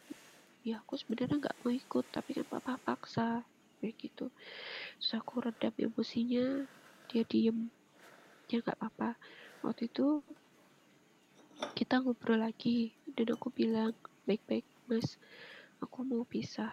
[0.63, 3.47] ya aku sebenarnya nggak mau ikut tapi kan papa paksa
[3.79, 4.27] kayak gitu.
[4.99, 6.67] Terus aku redam emosinya
[7.07, 7.71] dia diem.
[8.51, 9.15] Ya nggak apa-apa
[9.63, 10.23] waktu itu
[11.75, 13.91] kita ngobrol lagi dan aku bilang
[14.23, 15.19] baik-baik mas
[15.83, 16.71] aku mau pisah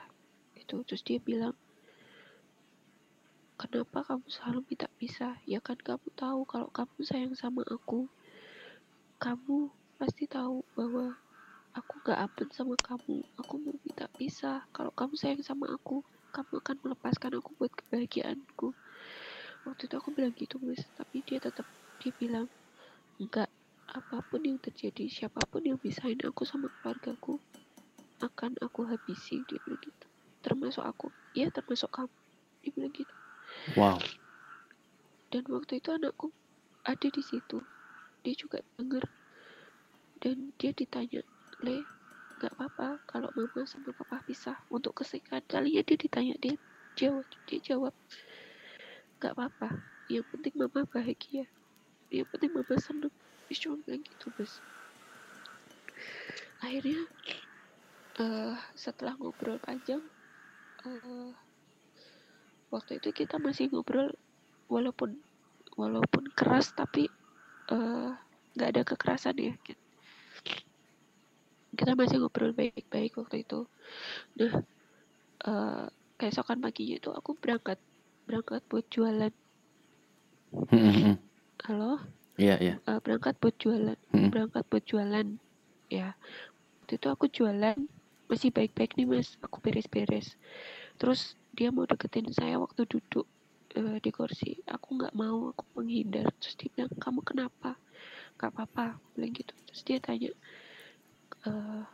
[0.54, 1.54] itu terus dia bilang
[3.56, 5.40] kenapa kamu selalu minta pisah?
[5.48, 8.04] Ya kan kamu tahu kalau kamu sayang sama aku.
[9.16, 11.16] Kamu pasti tahu bahwa
[11.76, 13.20] aku gak aman sama kamu.
[13.44, 14.64] Aku mau minta pisah.
[14.72, 16.00] Kalau kamu sayang sama aku
[16.32, 18.72] kamu akan melepaskan aku buat kebahagiaanku.
[19.68, 20.80] Waktu itu aku bilang gitu mas.
[20.96, 21.68] Tapi dia tetap
[22.00, 22.48] dia bilang
[23.20, 23.52] enggak
[23.86, 27.38] apa pun yang terjadi siapa pun yang pisahin aku sama keluargaku
[28.24, 30.06] akan aku habisi dia bilang gitu.
[30.40, 31.12] Termasuk aku.
[31.36, 32.12] Ya termasuk kamu
[32.64, 33.14] dia bilang gitu.
[33.76, 34.00] Wow.
[35.28, 36.32] Dan waktu itu anakku
[36.88, 37.60] ada di situ.
[38.24, 39.04] Dia juga denger.
[40.16, 41.20] Dan dia ditanya
[41.62, 41.84] Le
[42.36, 43.00] nggak apa-apa.
[43.08, 46.56] Kalau mama sama papa pisah untuk kesekian kalinya dia ditanya dia
[46.96, 47.94] jawab dia jawab.
[49.20, 49.68] Nggak apa-apa.
[50.10, 51.46] Yang penting mama bahagia.
[52.12, 53.14] Yang penting mama seneng.
[53.46, 54.58] Bilang gitu bos
[56.60, 57.04] akhirnya
[58.18, 60.02] uh, setelah ngobrol panjang
[60.82, 61.30] uh,
[62.72, 64.10] waktu itu kita masih ngobrol
[64.66, 65.14] walaupun
[65.76, 67.06] walaupun keras tapi
[67.70, 68.10] eh,
[68.56, 69.54] nggak uh, ada kekerasan ya.
[69.62, 69.85] gitu
[71.76, 73.68] kita masih ngobrol baik-baik waktu itu.
[74.40, 74.54] Nah
[75.44, 75.86] uh,
[76.16, 77.78] keesokan paginya itu aku berangkat
[78.24, 79.32] berangkat buat jualan.
[81.66, 82.00] Halo?
[82.36, 82.74] Iya yeah, iya.
[82.80, 82.88] Yeah.
[82.88, 83.98] uh, berangkat buat jualan
[84.32, 85.26] berangkat buat jualan.
[85.92, 86.16] Ya
[86.82, 87.78] waktu itu aku jualan
[88.26, 89.36] masih baik-baik nih mas.
[89.44, 90.34] Aku beres-beres.
[90.96, 93.28] Terus dia mau deketin saya waktu duduk
[93.76, 94.58] uh, di kursi.
[94.66, 96.32] Aku nggak mau aku menghindar.
[96.40, 97.76] Terus dia bilang kamu kenapa?
[98.36, 99.56] Gak apa-apa bilang gitu.
[99.72, 100.28] Terus dia tanya
[101.44, 101.84] uh,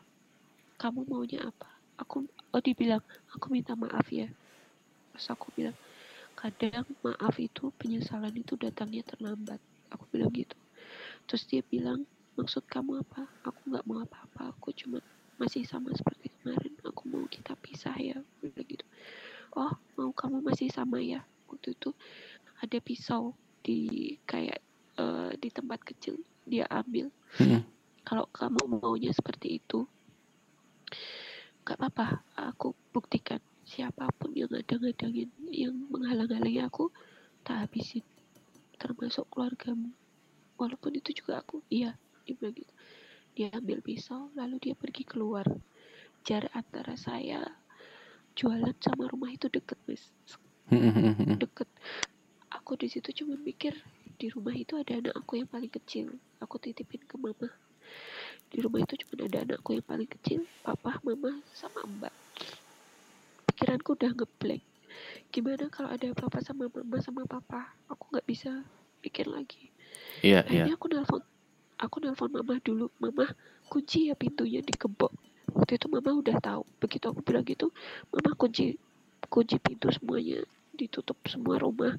[0.78, 1.68] kamu maunya apa?
[1.98, 4.26] Aku oh dibilang aku minta maaf ya.
[5.14, 5.76] Terus aku bilang
[6.34, 9.58] kadang maaf itu penyesalan itu datangnya terlambat.
[9.90, 10.54] Aku bilang gitu.
[11.30, 12.06] Terus dia bilang
[12.38, 13.26] maksud kamu apa?
[13.46, 14.54] Aku nggak mau apa-apa.
[14.56, 14.98] Aku cuma
[15.38, 16.74] masih sama seperti kemarin.
[16.86, 18.18] Aku mau kita pisah ya.
[18.42, 18.86] Bilang gitu.
[19.54, 21.22] Oh mau kamu masih sama ya?
[21.46, 21.94] Waktu itu
[22.58, 24.58] ada pisau di kayak
[24.98, 27.12] uh, di tempat kecil dia ambil.
[27.38, 27.62] Hmm
[28.02, 29.86] kalau kamu maunya seperti itu
[31.62, 32.26] gak apa-apa.
[32.52, 36.90] Aku buktikan siapa pun yang ada ngadangin yang menghalang-halangi aku
[37.46, 38.02] tak habisin.
[38.78, 39.94] Termasuk keluargamu.
[40.58, 41.94] Walaupun itu juga aku iya
[42.26, 42.74] dia bilang gitu.
[43.32, 45.46] Dia ambil pisau lalu dia pergi keluar.
[46.26, 47.42] Jarak antara saya
[48.34, 50.10] jualan sama rumah itu deket mas.
[51.42, 51.70] Deket.
[52.52, 53.74] Aku di situ cuma mikir
[54.18, 56.14] di rumah itu ada anak aku yang paling kecil.
[56.38, 57.50] Aku titipin ke mama
[58.52, 62.14] di rumah itu cuma ada anakku yang paling kecil papa mama sama mbak.
[63.48, 64.64] Pikiranku udah ngeblank
[65.32, 67.72] gimana kalau ada papa sama mama sama papa?
[67.88, 68.60] Aku nggak bisa
[69.00, 69.72] pikir lagi.
[70.20, 70.64] Iya yeah, iya.
[70.68, 70.76] Yeah.
[70.76, 71.24] aku nelfon
[71.80, 72.92] aku nelfon mama dulu.
[73.00, 73.32] Mama
[73.72, 75.12] kunci ya pintunya dikebok
[75.56, 76.62] waktu itu mama udah tahu.
[76.76, 77.72] Begitu aku bilang gitu
[78.12, 78.76] mama kunci
[79.32, 80.44] kunci pintu semuanya
[80.76, 81.96] ditutup semua rumah.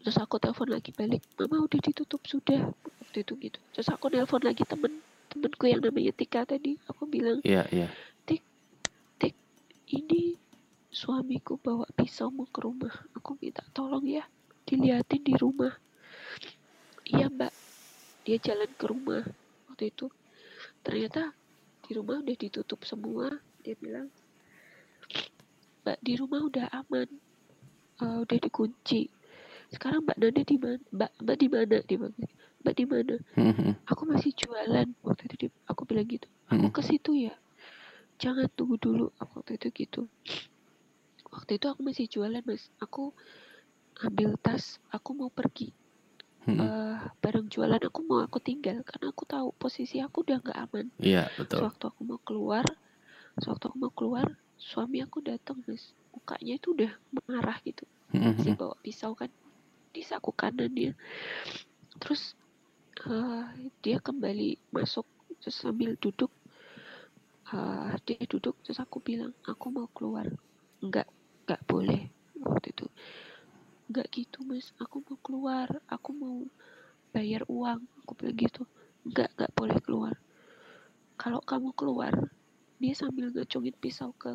[0.00, 1.24] Terus aku telepon lagi balik.
[1.40, 2.72] Mama udah ditutup sudah
[3.10, 3.58] waktu itu gitu.
[3.74, 6.78] Terus aku telepon lagi temen temenku yang namanya Tika tadi.
[6.86, 7.80] Aku bilang iya yeah, iya.
[7.82, 7.90] Yeah.
[8.22, 8.42] Tik
[9.18, 9.34] Tik
[9.98, 10.38] ini
[10.94, 12.94] suamiku bawa pisau mau ke rumah.
[13.18, 14.22] Aku minta tolong ya
[14.62, 15.74] diliatin di rumah.
[17.02, 17.50] Iya mbak.
[18.22, 19.26] Dia jalan ke rumah
[19.66, 20.06] waktu itu.
[20.86, 21.34] Ternyata
[21.82, 23.26] di rumah udah ditutup semua.
[23.66, 24.06] Dia bilang
[25.82, 27.10] mbak di rumah udah aman.
[27.98, 29.10] Uh, udah dikunci.
[29.74, 31.78] Sekarang mbak Nanda di mana mbak mbak di mana?
[31.82, 32.26] Di mana
[32.60, 33.16] mbak di mana?
[33.36, 33.72] Mm-hmm.
[33.88, 34.88] aku masih jualan.
[35.00, 36.28] Waktu itu aku bilang gitu.
[36.46, 36.74] Aku Mm-hmm.
[36.74, 37.34] ke situ ya.
[38.20, 39.08] Jangan tunggu dulu.
[39.16, 40.02] Aku waktu itu gitu.
[41.30, 42.68] Waktu itu aku masih jualan mas.
[42.78, 43.14] Aku
[44.02, 44.76] ambil tas.
[44.90, 45.72] Aku mau pergi.
[46.44, 46.56] Mhm.
[46.56, 48.80] Eh, barang jualan aku mau aku tinggal.
[48.84, 50.86] Karena aku tahu posisi aku udah nggak aman.
[50.98, 51.64] Iya betul.
[51.64, 52.64] Sewaktu aku mau keluar
[53.40, 54.26] sewaktu aku mau keluar
[54.60, 55.96] suami aku datang mas.
[56.12, 56.92] Mukanya itu udah
[57.30, 57.86] marah gitu.
[58.12, 58.60] Masih Mhm.
[58.60, 59.30] bawa pisau kan.
[59.90, 60.92] Di saku kanan dia.
[62.00, 62.34] Terus
[63.08, 63.44] eh,
[63.80, 65.06] dia kembali masuk
[65.40, 66.28] terus sambil duduk.
[67.50, 70.28] Eh, dia duduk terus aku bilang aku mau keluar.
[70.84, 71.08] Nggak
[71.48, 72.02] nggak boleh
[72.44, 72.86] waktu itu.
[73.88, 74.76] Nggak gitu mas.
[74.76, 75.68] Aku mau keluar.
[75.88, 76.36] Aku mau
[77.14, 77.80] bayar uang.
[78.04, 78.62] Aku bilang gitu.
[79.08, 80.14] Nggak nggak boleh keluar.
[81.16, 82.12] Kalau kamu keluar
[82.80, 84.32] dia sambil ngacungin pisau ke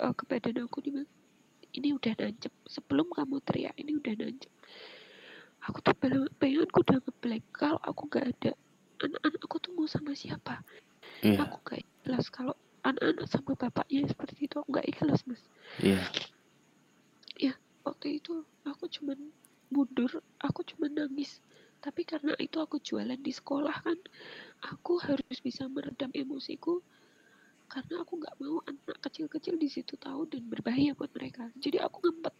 [0.00, 1.10] eh, ke badan aku dia bilang
[1.72, 2.52] ini udah nancep.
[2.68, 4.55] Sebelum kamu teriak ini udah nancep
[5.66, 8.50] aku tuh bayang- bayanganku udah ngeblank kalau aku nggak ada
[9.02, 10.62] anak-anak aku tuh mau sama siapa?
[11.20, 11.44] Iya.
[11.44, 12.54] Aku gak jelas kalau
[12.86, 15.42] anak-anak sama bapaknya seperti itu aku nggak ikhlas mas.
[15.82, 16.00] Iya.
[17.36, 17.52] ya
[17.84, 19.18] waktu itu aku cuman
[19.68, 21.42] mundur aku cuman nangis.
[21.82, 23.98] Tapi karena itu aku jualan di sekolah kan
[24.64, 26.80] aku harus bisa meredam emosiku
[27.66, 31.50] karena aku nggak mau anak kecil-kecil di situ tahu dan berbahaya buat mereka.
[31.58, 32.34] Jadi aku ngempet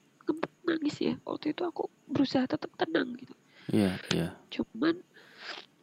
[0.66, 1.14] nangis ya.
[1.22, 3.34] Waktu itu aku berusaha tetap tenang gitu.
[3.66, 4.30] Iya, iya.
[4.46, 5.02] cuman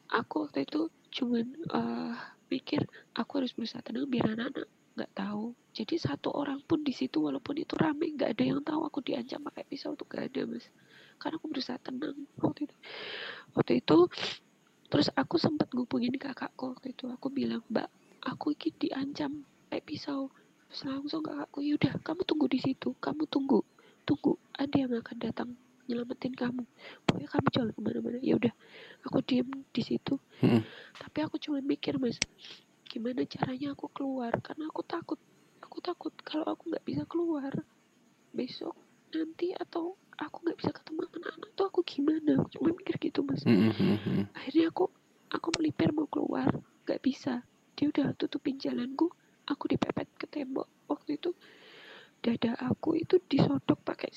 [0.08, 2.16] aku waktu itu cuman eh,
[2.48, 5.58] mikir aku harus berusaha tenang biar anak-anak nggak tahu.
[5.74, 9.42] Jadi satu orang pun di situ walaupun itu rame nggak ada yang tahu aku diancam
[9.42, 10.70] pakai pisau tuh gak ada mas.
[11.18, 12.76] Karena aku berusaha tenang waktu itu.
[13.58, 13.98] Waktu itu
[14.94, 17.10] terus aku sempat ngubungin kakakku waktu itu.
[17.10, 17.90] Aku bilang mbak
[18.22, 20.30] aku ini diancam pakai pisau
[20.70, 22.94] terus langsung kakakku yaudah kamu tunggu di situ.
[23.02, 23.66] Kamu tunggu
[24.06, 25.50] tunggu ada yang akan datang
[25.88, 26.64] nyelamatin kamu.
[27.04, 28.20] Pokoknya kamu jangan ke mana-mana.
[28.24, 28.54] Ya udah
[29.04, 30.16] aku diem di situ.
[30.44, 30.64] Mm-mm.
[31.00, 32.20] tapi aku cuma mikir mas
[32.88, 34.32] gimana caranya aku keluar?
[34.40, 35.20] Karena aku takut
[35.60, 37.52] aku takut kalau aku nggak bisa keluar
[38.34, 38.76] besok
[39.14, 42.32] nanti atau aku nggak bisa ketemu anak-anak tuh aku gimana?
[42.40, 43.44] Aku cuma mikir gitu mas.
[43.44, 44.30] Mm-mm.
[44.38, 44.88] akhirnya aku
[45.34, 46.48] aku melipir mau keluar
[46.88, 47.44] nggak bisa.
[47.74, 49.10] Dia udah tutupin jalanku
[49.50, 50.70] aku dipepet ke tembok.
[50.88, 51.34] Waktu itu
[52.24, 54.14] dada aku itu disodok pakai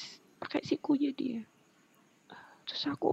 [0.47, 1.43] pakai sikunya dia.
[2.63, 3.11] Terus aku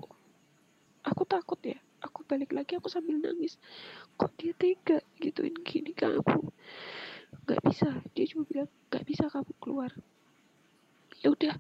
[1.02, 1.82] aku takut ya.
[2.06, 3.58] Aku balik lagi aku sambil nangis.
[4.22, 6.54] Kok dia tega gituin gini ke aku?
[7.50, 7.90] Nggak bisa.
[8.14, 9.90] Dia cuma bilang nggak bisa kamu keluar.
[11.26, 11.58] Ya udah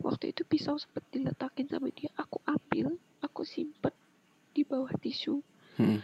[0.00, 2.08] waktu itu pisau sempat diletakin sama dia.
[2.16, 3.92] Aku ambil aku simpen
[4.56, 5.44] di bawah tisu.
[5.76, 6.00] Mm-mm.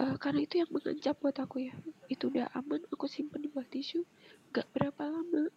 [0.00, 1.74] Eh, karena itu yang mengancam buat aku ya.
[2.12, 4.04] Itu udah aman aku simpen di bawah tisu.
[4.52, 5.48] Nggak berapa lama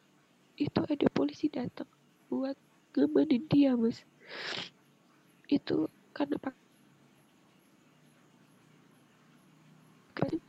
[0.55, 1.89] itu ada polisi datang
[2.29, 2.57] buat
[2.95, 3.97] ngamanin dia mas.
[5.49, 6.53] Itu karena pak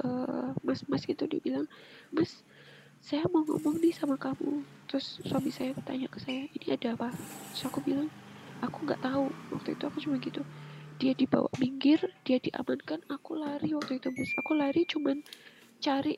[0.05, 1.67] eh, mas-mas gitu dia bilang
[2.13, 2.45] mas
[3.05, 4.65] saya mau ngomong nih sama kamu.
[4.89, 7.13] Terus suami saya bertanya ke saya ini ada apa?
[7.53, 8.09] Terus aku bilang
[8.65, 9.29] aku nggak tahu.
[9.53, 10.41] Waktu itu aku cuma gitu.
[10.97, 14.33] Dia dibawa minggir dia diamankan aku lari waktu itu mas.
[14.41, 15.21] Aku lari cuman
[15.85, 16.17] cari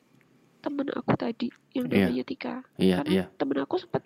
[0.63, 2.07] temen aku tadi yang Iya.
[2.07, 2.55] namanya Tika.
[2.79, 3.25] Iya, karena iya.
[3.35, 4.03] temen aku sempat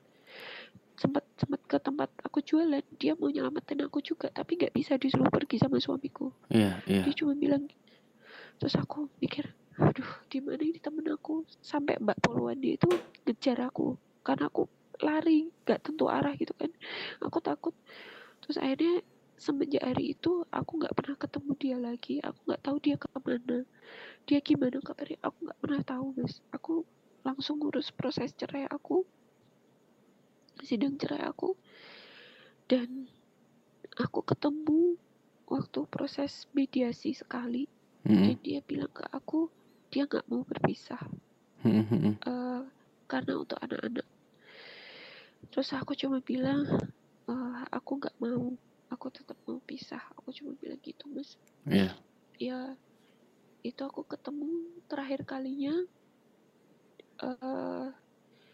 [1.02, 5.34] sempat sempat ke tempat aku jualan dia mau nyelamatin aku juga tapi nggak bisa disuruh
[5.34, 6.30] pergi sama suamiku.
[6.54, 7.02] Iya, iya.
[7.02, 7.66] dia cuma bilang
[8.62, 9.50] terus aku mikir
[9.82, 11.42] aduh di mana ini temen aku?
[11.58, 12.86] Sampai mbak poluan dia itu
[13.26, 14.70] ngejar aku karena aku
[15.02, 16.70] lari nggak tentu arah gitu kan.
[17.26, 17.74] Aku takut.
[18.46, 19.02] Terus akhirnya
[19.42, 23.58] semenjak hari itu aku nggak pernah ketemu dia lagi aku nggak tahu dia ke mana.
[24.30, 26.86] Dia gimana kabarnya aku nggak pernah tahu guys aku
[27.26, 29.02] langsung ngurus proses cerai aku
[30.64, 31.58] sidang cerai aku.
[32.66, 33.10] Dan
[34.00, 34.96] aku ketemu
[35.50, 37.68] waktu proses mediasi sekali.
[38.02, 38.34] Mm-mm.
[38.34, 39.46] dan dia bilang ke aku
[39.94, 41.06] dia nggak mau berpisah.
[41.62, 42.18] Mm-mm.
[42.18, 42.62] eh,
[43.06, 44.08] karena untuk anak-anak.
[45.54, 46.66] Terus aku cuma bilang
[47.30, 48.58] eh, aku nggak mau.
[48.92, 50.02] Aku tetap mau pisah.
[50.18, 51.38] Aku cuma bilang gitu mas.
[51.70, 51.94] Iya.
[52.42, 52.74] ya
[53.62, 55.78] itu aku ketemu terakhir kalinya
[57.22, 57.88] eh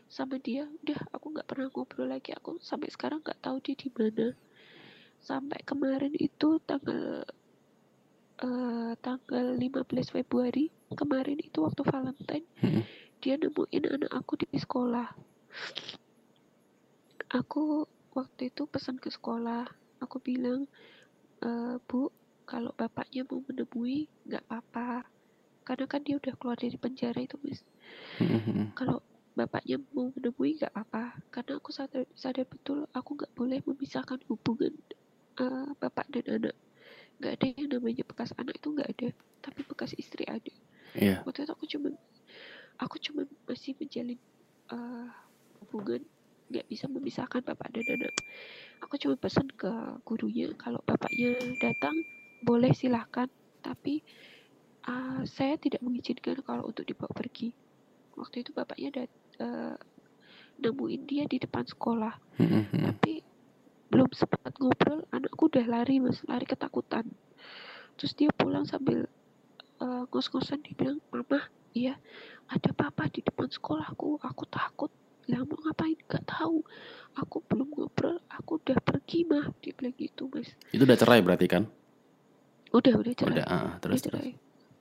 [0.08, 2.32] sama dia udah aku nggak pernah ngobrol lagi.
[2.36, 4.34] Aku sampai sekarang nggak tahu dia di mana.
[5.20, 7.28] Sampai kemarin itu tanggal
[8.38, 12.46] eh tanggal 15 Februari kemarin itu waktu Valentine
[13.18, 15.10] dia nemuin anak aku di sekolah.
[17.34, 19.66] Aku waktu itu pesan ke sekolah.
[20.00, 20.70] Aku bilang
[21.42, 22.14] "Eh, bu
[22.48, 25.10] kalau bapaknya mau menemui nggak apa-apa.
[25.68, 27.60] Karena kan dia udah keluar dari penjara itu mas.
[28.20, 28.76] Mm-mm.
[28.76, 29.00] kalau
[29.38, 34.74] bapaknya mau menemui nggak apa karena aku sadar sadar betul aku nggak boleh memisahkan hubungan
[35.38, 36.56] eh, bapak dan anak.
[37.22, 39.08] Nggak ada yang namanya bekas anak itu nggak ada
[39.46, 40.54] tapi bekas istri ada.
[40.98, 41.22] Iya.
[41.28, 41.90] waktu itu aku cuma
[42.82, 44.18] aku cuma masih menjalin
[44.74, 45.08] eh,
[45.62, 46.02] hubungan
[46.48, 48.14] nggak bisa memisahkan bapak dan anak.
[48.82, 49.70] Aku cuma pesan ke
[50.02, 51.94] gurunya kalau bapaknya datang
[52.42, 53.30] boleh silahkan.
[53.62, 54.02] Tapi
[54.90, 57.54] eh, saya tidak mengizinkan kalau untuk dibawa pergi.
[58.18, 59.76] Waktu itu bapaknya dat eh,
[60.58, 62.66] nemuin dia di depan sekolah mm-mm.
[62.84, 63.22] tapi
[63.88, 67.06] belum sempat ngobrol anakku udah lari mas lari ketakutan
[67.96, 69.06] terus dia pulang sambil
[69.78, 71.96] eh, ngos-ngosan dia bilang mama iya
[72.48, 74.92] ada papa di depan sekolahku aku takut
[75.28, 76.64] lah mau ngapain gak tahu
[77.14, 81.46] aku belum ngobrol aku udah pergi mah dia bilang gitu mas Itu udah cerai berarti
[81.46, 81.64] kan?
[82.68, 84.24] udah udah cerai Udah, ah, terus Udah terus.
[84.24, 84.32] cerai.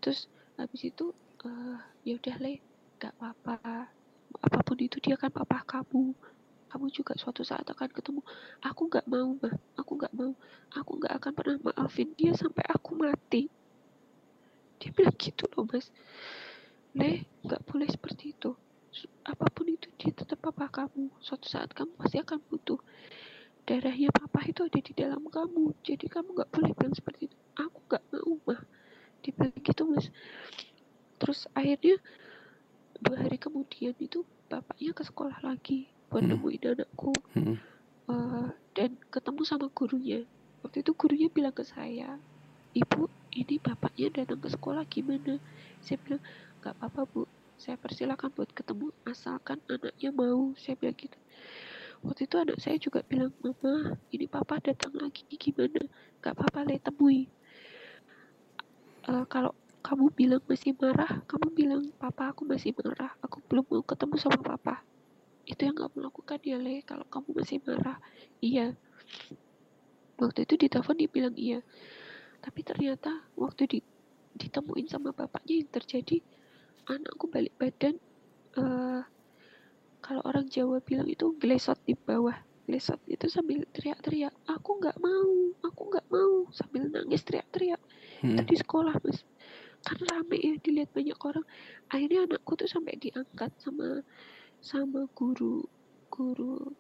[0.01, 0.19] terus
[0.57, 1.07] habis itu
[1.45, 2.53] eh ya udah le
[2.97, 3.91] gak apa-apa
[4.43, 6.15] apa pun itu dia kan papa kamu.
[6.67, 8.21] Kamu juga suatu saat akan ketemu.
[8.61, 10.33] Aku nggak mau mah aku nggak mau.
[10.75, 13.49] Aku nggak akan pernah maafin dia sampai aku mati.
[14.83, 15.89] Dia bilang gitu loh mas.
[16.93, 18.53] Le nggak boleh seperti itu.
[19.25, 21.09] Apa pun itu dia tetap papa kamu.
[21.23, 22.81] Suatu saat kamu pasti akan butuh.
[23.67, 25.75] Darahnya papa itu ada di dalam kamu.
[25.81, 27.37] Jadi kamu nggak boleh bilang seperti itu.
[27.57, 28.61] Aku nggak mau mah
[29.23, 30.07] dibilang gitu mas.
[31.17, 31.97] Terus akhirnya
[33.03, 36.39] dua hari kemudian itu bapaknya ke sekolah lagi buat Hmm.
[36.39, 37.13] nemuin anakku.
[37.35, 37.57] Hmm.
[38.07, 40.23] Eh, dan ketemu sama gurunya.
[40.63, 42.19] Waktu itu gurunya bilang ke saya
[42.77, 45.41] ibu ini bapaknya datang ke sekolah gimana?
[45.81, 46.23] Saya bilang
[46.63, 47.23] nggak apa-apa bu.
[47.57, 50.53] Saya persilakan buat ketemu asalkan anaknya mau.
[50.61, 51.17] Saya bilang gitu.
[52.05, 55.81] Waktu itu anak saya juga bilang mama ini papa datang lagi gimana?
[56.21, 57.21] Nggak apa-apa le temui.
[59.07, 59.57] Eh, kalau
[59.87, 61.23] kamu bilang masih marah.
[61.31, 63.15] Kamu bilang papa aku masih marah.
[63.23, 64.83] Aku belum mau ketemu sama papa.
[65.47, 68.03] Itu yang kamu lakukan ya le kalau kamu masih marah.
[68.43, 68.75] Iya.
[70.19, 71.63] Waktu itu di telepon dia bilang iya.
[72.43, 73.79] Tapi ternyata waktu di,
[74.35, 76.19] ditemuin sama bapaknya yang terjadi
[76.91, 77.95] anakku balik badan
[78.59, 79.03] eh
[80.03, 82.35] kalau orang Jawa bilang itu glesot di bawah.
[82.67, 86.51] Glesot itu sambil teriak-teriak aku nggak mau aku nggak mau.
[86.51, 87.79] Sambil nangis teriak-teriak.
[88.17, 88.33] Hmm.
[88.33, 89.21] itu di sekolah mas
[89.87, 91.47] kan rame ya dilihat banyak orang.
[91.95, 94.03] Akhirnya anakku tuh sampai diangkat sama
[94.59, 95.63] sama guru
[96.11, 96.75] guru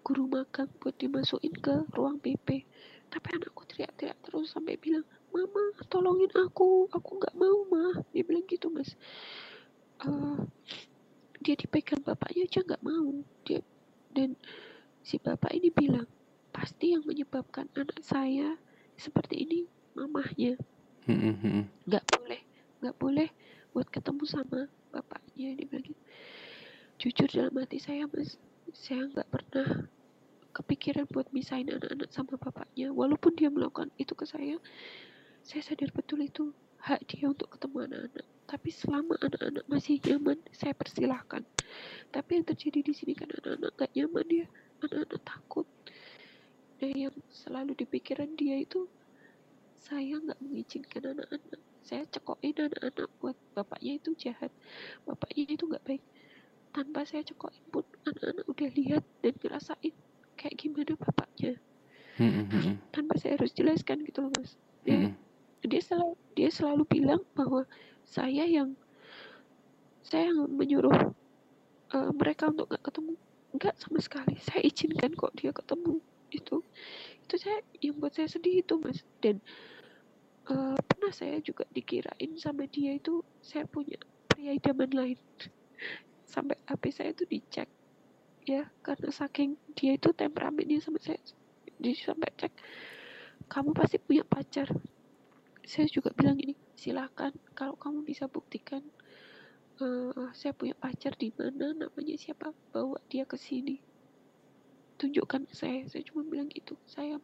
[0.00, 2.64] guru magang buat dimasukin ke ruang PP
[3.12, 8.44] tapi anakku teriak-teriak terus sampai bilang mama tolongin aku aku nggak mau mah dia bilang
[8.48, 8.96] gitu mas.
[10.04, 10.40] Eh,
[11.44, 13.20] dia dipegang bapaknya aja nggak mau.
[13.44, 13.60] Dia
[14.16, 14.38] dan
[15.04, 16.08] si bapak ini bilang
[16.54, 18.56] pasti yang menyebabkan anak saya
[18.94, 19.60] seperti ini
[19.98, 20.54] mamahnya
[21.04, 22.40] Nggak boleh
[22.80, 23.28] nggak boleh
[23.72, 24.60] buat ketemu sama
[24.92, 26.02] bapaknya dia bilang gitu.
[27.00, 28.40] Jujur dalam hati saya mas
[28.72, 29.88] saya nggak pernah
[30.54, 32.88] kepikiran buat misahin anak-anak sama bapaknya.
[32.92, 34.56] Walaupun dia melakukan itu ke saya
[35.44, 38.26] saya sadar betul itu hak dia untuk ketemu anak-anak.
[38.44, 41.44] Tapi selama anak-anak masih nyaman saya persilahkan.
[42.12, 44.46] Tapi yang terjadi di sini kan anak-anak nggak nyaman ya
[44.84, 45.66] anak-anak takut.
[46.80, 48.88] Nah yang selalu di pikiran dia itu
[49.84, 51.60] saya nggak mengizinkan anak-anak.
[51.84, 54.48] Saya cekokin anak-anak buat bapaknya itu jahat.
[55.04, 56.00] Bapaknya itu nggak baik.
[56.72, 59.94] Tanpa saya cekokin pun anak-anak udah lihat dan ngerasain
[60.40, 61.60] kayak gimana bapaknya.
[62.16, 62.80] Hmm.
[62.96, 64.56] Tanpa saya harus jelaskan gitu loh mas.
[64.88, 65.14] Dia, Hmm.
[65.60, 67.68] dia selalu dia selalu bilang bahwa
[68.08, 68.72] saya yang
[70.00, 71.12] saya yang menyuruh
[71.94, 73.14] eh, mereka untuk nggak ketemu.
[73.54, 74.34] Nggak sama sekali.
[74.40, 76.00] Saya izinkan kok dia ketemu
[76.32, 76.64] itu.
[77.28, 79.04] Itu saya yang buat saya sedih itu mas.
[79.22, 79.38] Dan
[80.50, 83.96] eh, pernah saya juga dikirain sama dia itu saya punya
[84.28, 85.18] pria idaman lain.
[86.24, 87.68] Sampai HP saya itu dicek
[88.44, 91.20] ya karena saking dia itu temperamennya sama saya.
[91.80, 92.52] Jadi sampai cek
[93.48, 94.68] kamu pasti punya pacar.
[95.64, 98.84] Saya juga bilang ini silakan kalau kamu bisa buktikan
[99.80, 103.80] eh, saya punya pacar di mana namanya siapa bawa dia ke sini.
[105.00, 105.88] Tunjukkan saya.
[105.88, 106.76] Saya cuma bilang gitu.
[106.84, 107.16] Saya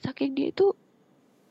[0.00, 0.72] saking dia itu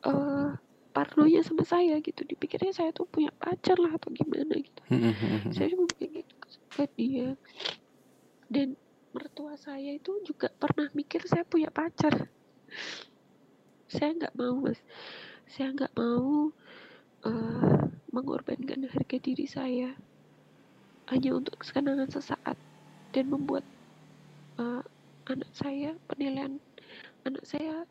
[0.05, 0.51] eh
[0.89, 5.13] parnonya sama saya gitu dipikirnya saya tuh punya pacar lah atau gimana gitu Hmm.
[5.13, 5.53] Hmm.
[5.53, 6.35] saya cuma bilang gitu
[6.73, 7.37] ke dia
[8.49, 8.73] dan
[9.13, 12.29] mertua saya itu juga pernah mikir saya punya pacar
[13.89, 14.81] saya nggak mau mas
[15.45, 16.49] saya nggak mau
[17.25, 17.77] eh,
[18.09, 19.93] mengorbankan harga diri saya
[21.09, 22.57] hanya untuk kesenangan sesaat
[23.13, 23.65] dan membuat
[24.57, 24.81] eh,
[25.29, 26.57] anak saya penilaian
[27.25, 27.85] anak saya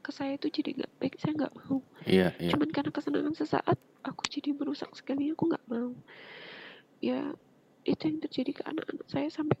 [0.00, 1.84] ke saya itu jadi nggak baik saya nggak mau.
[2.04, 2.28] Iya.
[2.40, 2.50] Iya.
[2.56, 5.92] cuman karena kesenangan sesaat aku jadi merusak sekali aku nggak mau.
[7.00, 7.32] Ya
[7.84, 9.56] itu yang terjadi ke anak-anak saya sampai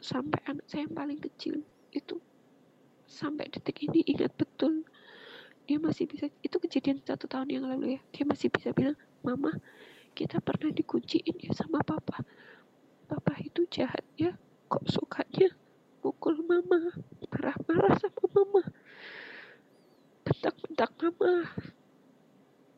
[0.00, 1.60] sampai anak saya yang paling kecil
[1.92, 2.16] itu
[3.08, 4.84] sampai detik ini ingat betul.
[5.68, 8.00] Dia masih bisa itu kejadian satu tahun yang lalu ya.
[8.12, 9.52] Dia masih bisa bilang mama
[10.16, 12.24] kita pernah dikunciin ya sama papa.
[13.08, 14.36] Papa itu jahat ya
[14.68, 15.48] kok sukanya
[16.04, 16.92] pukul mama
[17.32, 18.62] marah-marah sama mama
[20.28, 21.48] bentak-bentak mama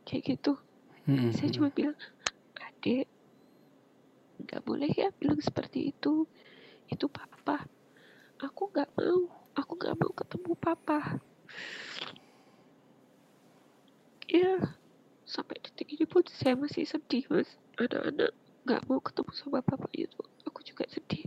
[0.06, 0.54] kayak gitu.
[1.10, 1.34] Hmm.
[1.34, 1.98] saya cuma bilang
[2.62, 3.10] adik
[4.46, 6.30] nggak boleh ya bilang seperti itu.
[6.86, 7.66] Itu papa.
[8.40, 9.26] Aku nggak mau.
[9.58, 11.18] Aku nggak mau ketemu papa.
[14.30, 14.78] Ya
[15.26, 17.50] sampai detik ini pun saya masih sedih mas.
[17.78, 18.30] Anak-anak
[18.66, 20.22] nggak mau ketemu sama papa itu.
[20.46, 21.26] Aku juga sedih.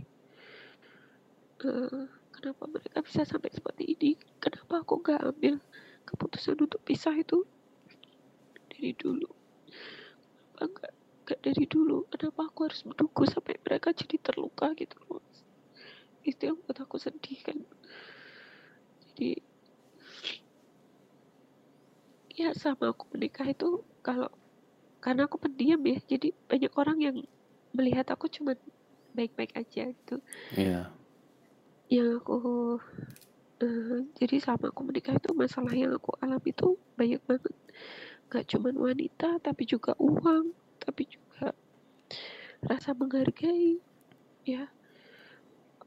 [1.64, 2.04] Eh,
[2.34, 4.20] kenapa mereka bisa sampai seperti ini?
[4.36, 5.56] Kenapa aku nggak ambil
[6.04, 7.44] keputusan untuk pisah itu
[8.70, 9.28] dari dulu.
[10.54, 10.92] Kenapa nggak
[11.24, 12.06] nggak dari dulu?
[12.12, 15.24] Kenapa aku harus menunggu sampai mereka jadi terluka gitu loh
[16.24, 17.58] itu yang buat aku sedih kan?
[19.12, 19.38] Jadi
[22.34, 24.32] ya sama aku menikah itu kalau
[25.04, 26.00] karena aku pendiam ya.
[26.08, 27.16] Jadi banyak orang yang
[27.76, 28.56] melihat aku cuma
[29.14, 30.18] baik-baik aja gitu.
[30.56, 30.90] Iya.
[31.92, 32.80] yang aku
[33.64, 37.54] eh, jadi selama aku menikah itu masalah yang aku alami itu banyak banget.
[38.28, 40.52] Gak cuma wanita tapi juga uang
[40.84, 41.56] tapi juga
[42.60, 43.80] rasa menghargai
[44.44, 44.68] ya.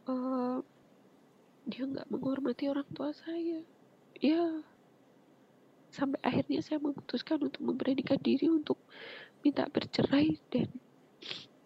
[0.09, 0.57] Eh,
[1.67, 3.61] dia nggak menghormati orang tua saya.
[4.17, 4.63] Ya
[5.91, 8.77] sampai akhirnya saya memutuskan untuk memberanikan diri untuk
[9.41, 10.67] minta bercerai dan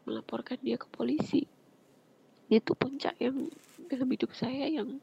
[0.06, 1.46] melaporkan dia ke polisi.
[2.52, 3.48] Itu puncak yang
[3.88, 5.00] dalam hidup saya yang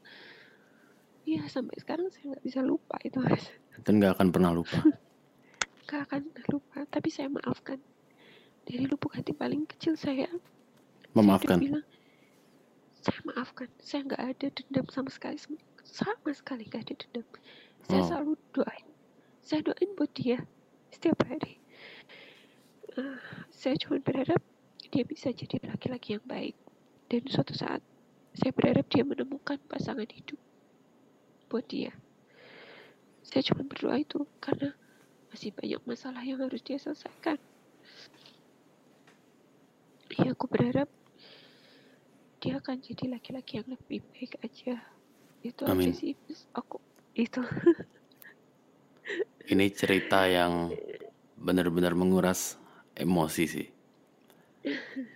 [1.29, 3.45] ya sampai sekarang saya nggak bisa lupa itu mas.
[3.85, 4.79] Dan gak akan pernah lupa.
[5.89, 6.83] gak akan lupa.
[6.89, 7.79] Tapi saya maafkan.
[8.65, 11.57] Dari lubuk hati paling kecil saya saya Memaafkan.
[11.57, 11.85] bilang
[12.99, 13.69] saya maafkan.
[13.79, 15.37] Saya nggak ada dendam sama sekali.
[15.81, 17.27] Sama, sekali nggak ada dendam.
[17.85, 18.07] Saya Oh.
[18.07, 18.87] selalu doain.
[19.41, 20.37] Saya doain buat dia
[20.91, 21.57] setiap hari.
[22.97, 23.17] Eh,
[23.49, 24.41] saya cuma berharap
[24.89, 26.53] dia bisa jadi laki-laki yang baik.
[27.09, 27.81] Dan suatu saat
[28.37, 30.37] saya berharap dia menemukan pasangan hidup
[31.49, 31.91] buat dia
[33.25, 34.73] saya cuma berdoa itu karena
[35.33, 37.37] masih banyak masalah yang harus dia selesaikan
[40.13, 40.89] ya aku berharap
[42.39, 44.79] dia akan jadi laki-laki yang lebih baik aja
[45.43, 45.91] itu Amin.
[45.91, 46.13] aja sih
[46.55, 46.77] aku
[47.17, 47.43] itu
[49.49, 50.69] Ini cerita yang
[51.33, 52.61] benar-benar menguras
[52.93, 53.67] emosi sih.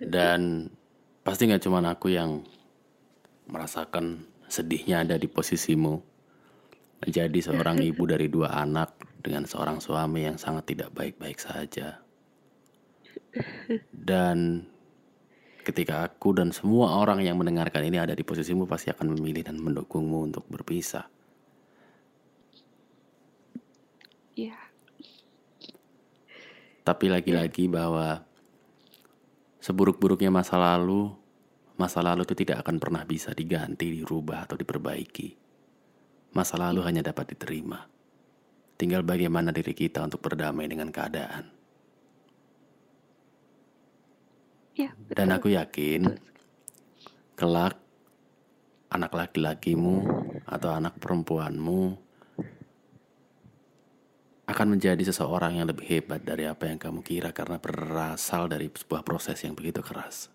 [0.02, 0.74] Dan
[1.22, 2.42] pasti nggak cuma aku yang
[3.46, 6.02] merasakan sedihnya ada di posisimu.
[7.04, 12.04] Menjadi seorang ibu dari dua anak dengan seorang suami yang sangat tidak baik-baik saja.
[13.92, 14.68] Dan
[15.64, 19.58] ketika aku dan semua orang yang mendengarkan ini ada di posisimu pasti akan memilih dan
[19.58, 21.08] mendukungmu untuk berpisah.
[24.34, 24.58] ya
[26.84, 28.28] Tapi lagi-lagi bahwa
[29.64, 31.16] seburuk-buruknya masa lalu,
[31.80, 35.43] masa lalu itu tidak akan pernah bisa diganti, dirubah atau diperbaiki.
[36.34, 37.86] Masa lalu hanya dapat diterima.
[38.76, 41.64] Tinggal bagaimana diri kita untuk berdamai dengan keadaan.
[44.74, 45.38] ya Dan betul.
[45.38, 46.02] aku yakin
[47.38, 47.78] kelak
[48.90, 50.06] anak laki-lakimu
[50.46, 51.98] atau anak perempuanmu
[54.44, 59.02] akan menjadi seseorang yang lebih hebat dari apa yang kamu kira karena berasal dari sebuah
[59.02, 60.30] proses yang begitu keras.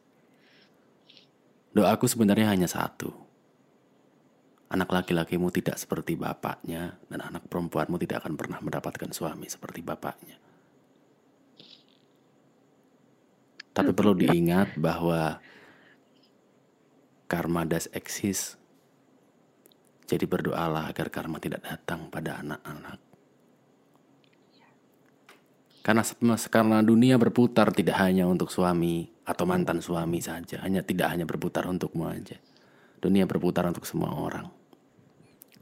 [1.77, 3.28] Doaku sebenarnya hanya satu.
[4.69, 10.37] Anak laki-lakimu tidak seperti bapaknya dan anak perempuanmu tidak akan pernah mendapatkan suami seperti bapaknya.
[13.73, 15.41] Tapi perlu diingat bahwa
[17.31, 18.61] karma does exist.
[20.05, 22.99] Jadi berdoalah agar karma tidak datang pada anak-anak.
[25.81, 26.05] Karena
[26.53, 31.65] karena dunia berputar tidak hanya untuk suami atau mantan suami saja, hanya tidak hanya berputar
[31.65, 32.37] untukmu aja.
[32.99, 34.58] Dunia berputar untuk semua orang.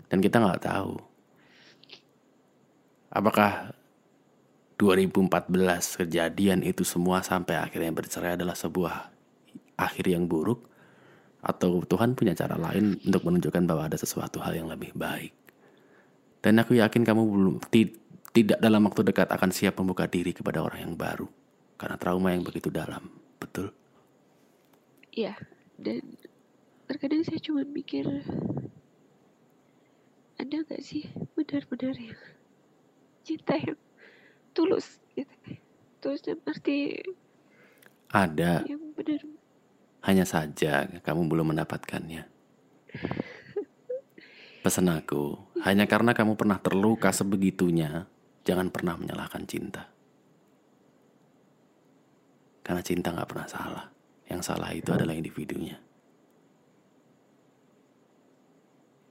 [0.07, 0.95] Dan kita nggak tahu
[3.11, 3.73] apakah
[4.77, 9.09] 2014 kejadian itu semua sampai akhirnya bercerai adalah sebuah
[9.81, 10.69] akhir yang buruk
[11.41, 15.33] atau Tuhan punya cara lain untuk menunjukkan bahwa ada sesuatu hal yang lebih baik.
[16.45, 17.97] Dan aku yakin kamu belum ti-
[18.37, 21.27] tidak dalam waktu dekat akan siap membuka diri kepada orang yang baru
[21.81, 23.09] karena trauma yang begitu dalam.
[23.41, 23.73] Betul?
[25.17, 25.33] ya
[25.81, 26.05] dan
[26.85, 28.05] terkadang saya cuma mikir
[30.37, 32.21] ada nggak sih benar-benar yang
[33.27, 33.79] cinta yang
[34.53, 35.33] tulus gitu
[36.01, 37.03] tulus dan arti
[38.07, 39.21] Ada, yang benar
[40.07, 42.31] hanya saja kamu belum mendapatkannya.
[44.63, 45.35] Pesan aku,
[45.67, 48.07] hanya karena kamu pernah terluka sebegitunya,
[48.47, 49.91] jangan pernah menyalahkan cinta.
[52.63, 53.87] Karena cinta nggak pernah salah.
[54.31, 55.79] Yang salah itu adalah individunya.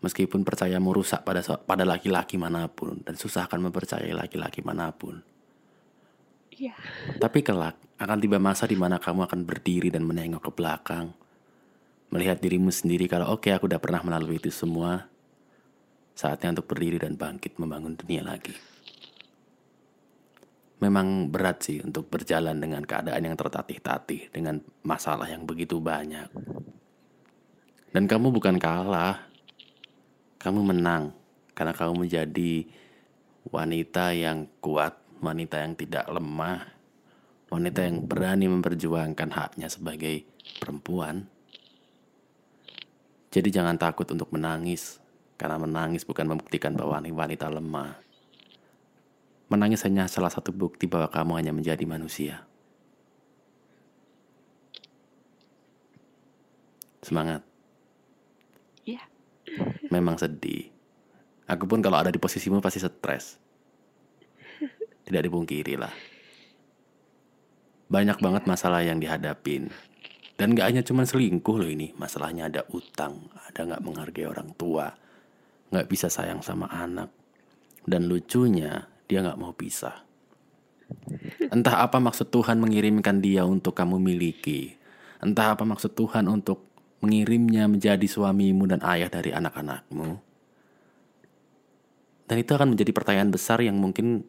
[0.05, 5.17] Meskipun percayamu rusak pada pada laki-laki mana pun dan susah akan mempercayai laki-laki mana pun,
[6.53, 6.77] ya
[7.17, 11.09] tapi kelak akan tiba masa di mana kamu akan berdiri dan menengok ke belakang,
[12.13, 15.09] melihat dirimu sendiri kalau oke aku udah pernah melalui itu semua,
[16.13, 18.53] saatnya untuk berdiri dan bangkit membangun dunia lagi.
[20.85, 26.29] Memang berat sih untuk berjalan dengan keadaan yang tertatih-tatih dengan masalah yang begitu banyak.
[27.89, 29.23] Dan kamu bukan kalah,
[30.45, 31.09] kamu menang
[31.57, 32.69] karena kamu menjadi
[33.49, 36.69] wanita yang kuat, wanita yang tidak lemah,
[37.49, 40.21] wanita yang berani memperjuangkan haknya sebagai
[40.61, 41.25] perempuan.
[43.33, 45.01] Jadi jangan takut untuk menangis,
[45.33, 47.97] karena menangis bukan membuktikan bahwa wanita lemah.
[49.49, 52.45] Menangis hanya salah satu bukti bahwa kamu hanya menjadi manusia.
[57.01, 57.54] Semangat.
[59.95, 60.03] Iya.
[60.03, 60.67] Memang sedih.
[61.47, 63.39] Aku pun kalau ada di posisimu pasti stres.
[65.07, 65.93] Tidak dipungkiri lah.
[67.87, 69.71] Banyak banget masalah yang dihadapin.
[70.35, 71.95] Dan gak hanya cuma selingkuh loh ini.
[71.95, 73.31] Masalahnya ada utang.
[73.47, 74.91] Ada gak menghargai orang tua.
[75.71, 77.07] Gak bisa sayang sama anak.
[77.87, 80.03] Dan lucunya dia gak mau pisah.
[81.39, 84.75] Entah apa maksud Tuhan mengirimkan dia untuk kamu miliki.
[85.23, 86.74] Entah apa maksud Tuhan untuk
[87.05, 90.17] mengirimnya menjadi suamimu dan ayah dari anak-anakmu.
[92.25, 94.25] Dan itu akan menjadi pertanyaan besar yang mungkin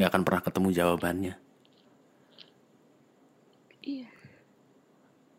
[0.00, 1.34] nggak akan pernah ketemu jawabannya.
[3.84, 4.08] Iya.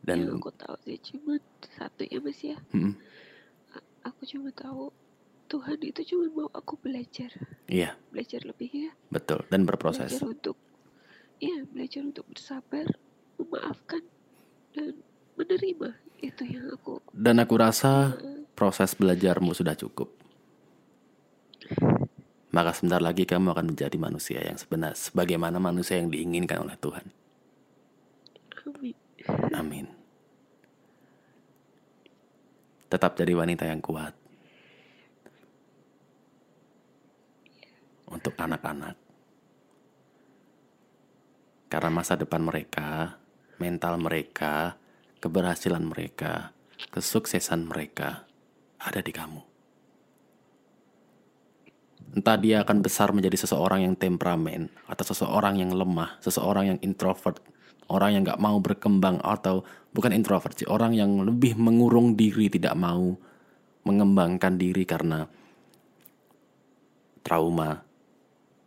[0.06, 1.42] Dan yang aku tahu sih cuma
[1.74, 2.60] satu ya mas ya.
[3.74, 4.94] A- Aku cuma tahu
[5.50, 7.30] Tuhan itu cuma mau aku belajar,
[7.70, 10.10] iya belajar lebih ya, betul dan berproses.
[10.18, 10.58] belajar untuk,
[11.38, 12.90] iya belajar untuk bersabar,
[13.38, 14.02] memaafkan
[14.74, 14.98] dan
[15.38, 15.94] menerima
[16.24, 17.04] itu yang aku.
[17.12, 18.16] Dan aku rasa
[18.56, 20.08] proses belajarmu sudah cukup.
[22.54, 27.06] Maka sebentar lagi kamu akan menjadi manusia yang sebenar sebagaimana manusia yang diinginkan oleh Tuhan.
[28.64, 28.96] amin.
[29.52, 29.86] Amin.
[32.94, 34.14] Tetap jadi wanita yang kuat.
[38.06, 38.94] Untuk anak-anak.
[41.74, 43.18] Karena masa depan mereka,
[43.58, 44.78] mental mereka,
[45.24, 46.52] keberhasilan mereka,
[46.92, 48.28] kesuksesan mereka
[48.76, 49.40] ada di kamu.
[52.20, 57.40] Entah dia akan besar menjadi seseorang yang temperamen, atau seseorang yang lemah, seseorang yang introvert,
[57.88, 59.64] orang yang gak mau berkembang, atau
[59.96, 63.16] bukan introvert sih, orang yang lebih mengurung diri, tidak mau
[63.88, 65.24] mengembangkan diri karena
[67.24, 67.80] trauma,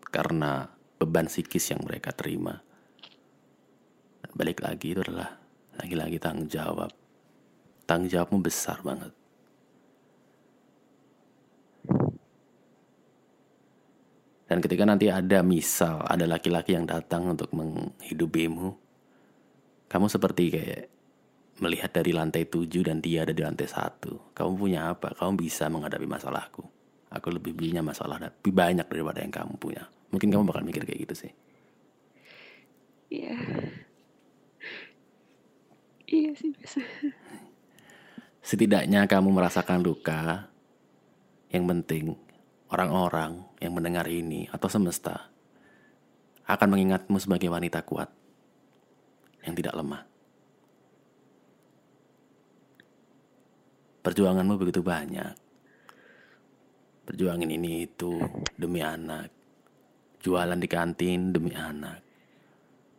[0.09, 2.57] karena beban psikis yang mereka terima.
[4.33, 5.45] Balik lagi itu adalah
[5.79, 6.91] lagi-lagi tanggung jawab.
[7.87, 9.12] Tanggung jawabmu besar banget.
[14.47, 18.79] Dan ketika nanti ada misal, ada laki-laki yang datang untuk menghidupimu,
[19.91, 20.85] kamu seperti kayak
[21.59, 24.31] melihat dari lantai tujuh dan dia ada di lantai satu.
[24.37, 25.18] Kamu punya apa?
[25.18, 26.62] Kamu bisa menghadapi masalahku.
[27.11, 29.83] Aku lebih punya masalah lebih banyak daripada yang kamu punya.
[30.14, 31.33] Mungkin kamu bakal mikir kayak gitu sih.
[33.11, 33.39] Iya.
[36.07, 36.79] Iya sih mas.
[38.47, 40.47] Setidaknya kamu merasakan luka.
[41.51, 42.05] Yang penting
[42.71, 45.31] orang-orang yang mendengar ini atau semesta
[46.47, 48.11] akan mengingatmu sebagai wanita kuat
[49.43, 50.03] yang tidak lemah.
[54.07, 55.35] Perjuanganmu begitu banyak.
[57.07, 58.15] Perjuangan ini itu
[58.55, 59.31] demi anak.
[60.23, 62.06] Jualan di kantin demi anak.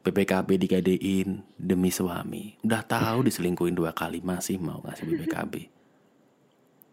[0.07, 2.55] BPKB digadein demi suami.
[2.63, 5.53] Udah tahu diselingkuhin dua kali masih mau ngasih BPKB.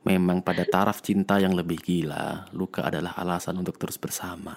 [0.04, 4.52] Memang pada taraf cinta yang lebih gila, luka adalah alasan untuk terus bersama.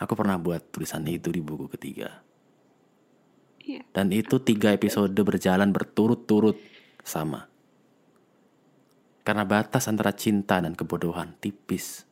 [0.00, 2.24] Aku pernah buat tulisan itu di buku ketiga.
[3.60, 3.84] Iya.
[3.92, 6.56] Dan itu tiga episode berjalan berturut-turut
[7.04, 7.46] sama.
[9.22, 12.08] Karena batas antara cinta dan kebodohan tipis.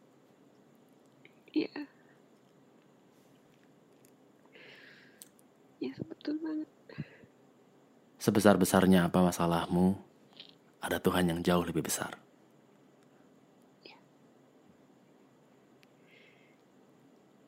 [1.51, 1.89] Iya.
[5.83, 5.95] Iya
[6.29, 6.69] betul banget.
[8.21, 9.97] Sebesar-besarnya apa masalahmu,
[10.85, 12.21] ada Tuhan yang jauh lebih besar.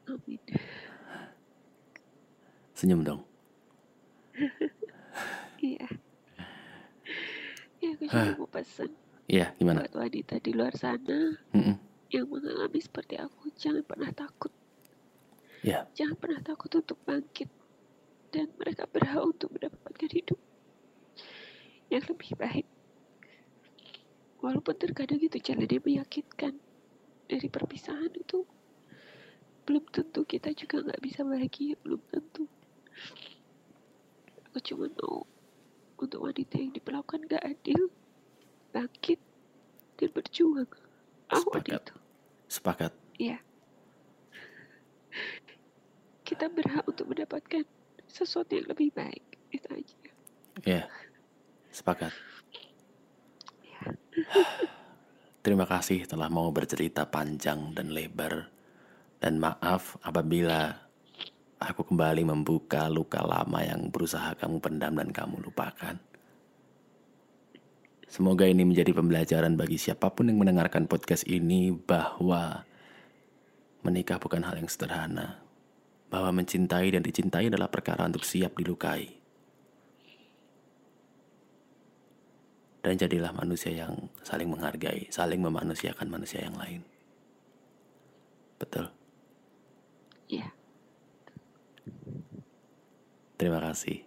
[0.08, 0.40] Amin.
[2.72, 3.20] Senyum dong.
[5.60, 5.86] Iya.
[7.84, 8.90] Ya aku cuma mau pesan
[9.28, 9.84] Iya, gimana?
[9.84, 11.76] buat wanita di luar sana Mm-mm.
[12.08, 14.50] yang mengalami seperti aku jangan pernah takut.
[15.60, 17.59] Iya, Jangan pernah takut untuk bangkit
[18.30, 20.38] dan mereka berhak untuk mendapatkan hidup
[21.90, 22.66] yang lebih baik.
[24.40, 26.56] Walaupun terkadang itu jalannya meyakinkan
[27.28, 28.46] dari perpisahan itu
[29.68, 32.48] belum tentu kita juga nggak bisa bahagia belum tentu.
[34.50, 35.22] Aku cuma mau
[36.00, 37.92] untuk wanita yang diperlakukan gak adil
[38.72, 39.20] bangkit
[40.00, 40.70] dan berjuang.
[41.30, 41.82] Lawan Sepakat.
[41.86, 41.94] itu.
[42.50, 42.92] sepakat.
[43.20, 43.38] Iya.
[46.26, 47.62] Kita berhak untuk mendapatkan
[48.10, 49.24] sesuatu yang lebih baik.
[49.54, 49.96] Itu aja.
[50.66, 50.82] Iya,
[51.70, 52.12] sepakat.
[55.40, 58.52] Terima kasih telah mau bercerita panjang dan lebar.
[59.20, 60.90] Dan maaf apabila
[61.60, 65.96] aku kembali membuka luka lama yang berusaha kamu pendam dan kamu lupakan.
[68.10, 72.68] Semoga ini menjadi pembelajaran bagi siapa pun yang mendengarkan podcast ini bahwa
[73.80, 75.39] menikah bukan hal yang sederhana.
[76.10, 79.16] Bahwa mencintai dan dicintai adalah perkara untuk siap dilukai.
[82.80, 86.80] Dan jadilah manusia yang saling menghargai, saling memanusiakan manusia yang lain.
[88.58, 88.90] Betul.
[90.26, 90.48] Iya.
[93.36, 94.04] Terima kasih.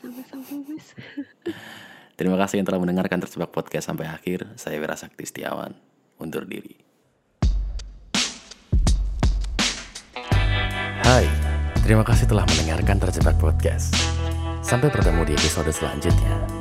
[0.00, 0.94] Sama-sama, Mas.
[2.14, 4.48] Terima kasih yang telah mendengarkan Terjebak Podcast sampai akhir.
[4.56, 5.72] Saya Wira Sakti Setiawan.
[6.20, 6.89] Undur diri.
[11.10, 11.26] Hai,
[11.82, 13.90] terima kasih telah mendengarkan Terjebak Podcast.
[14.62, 16.59] Sampai bertemu di episode selanjutnya.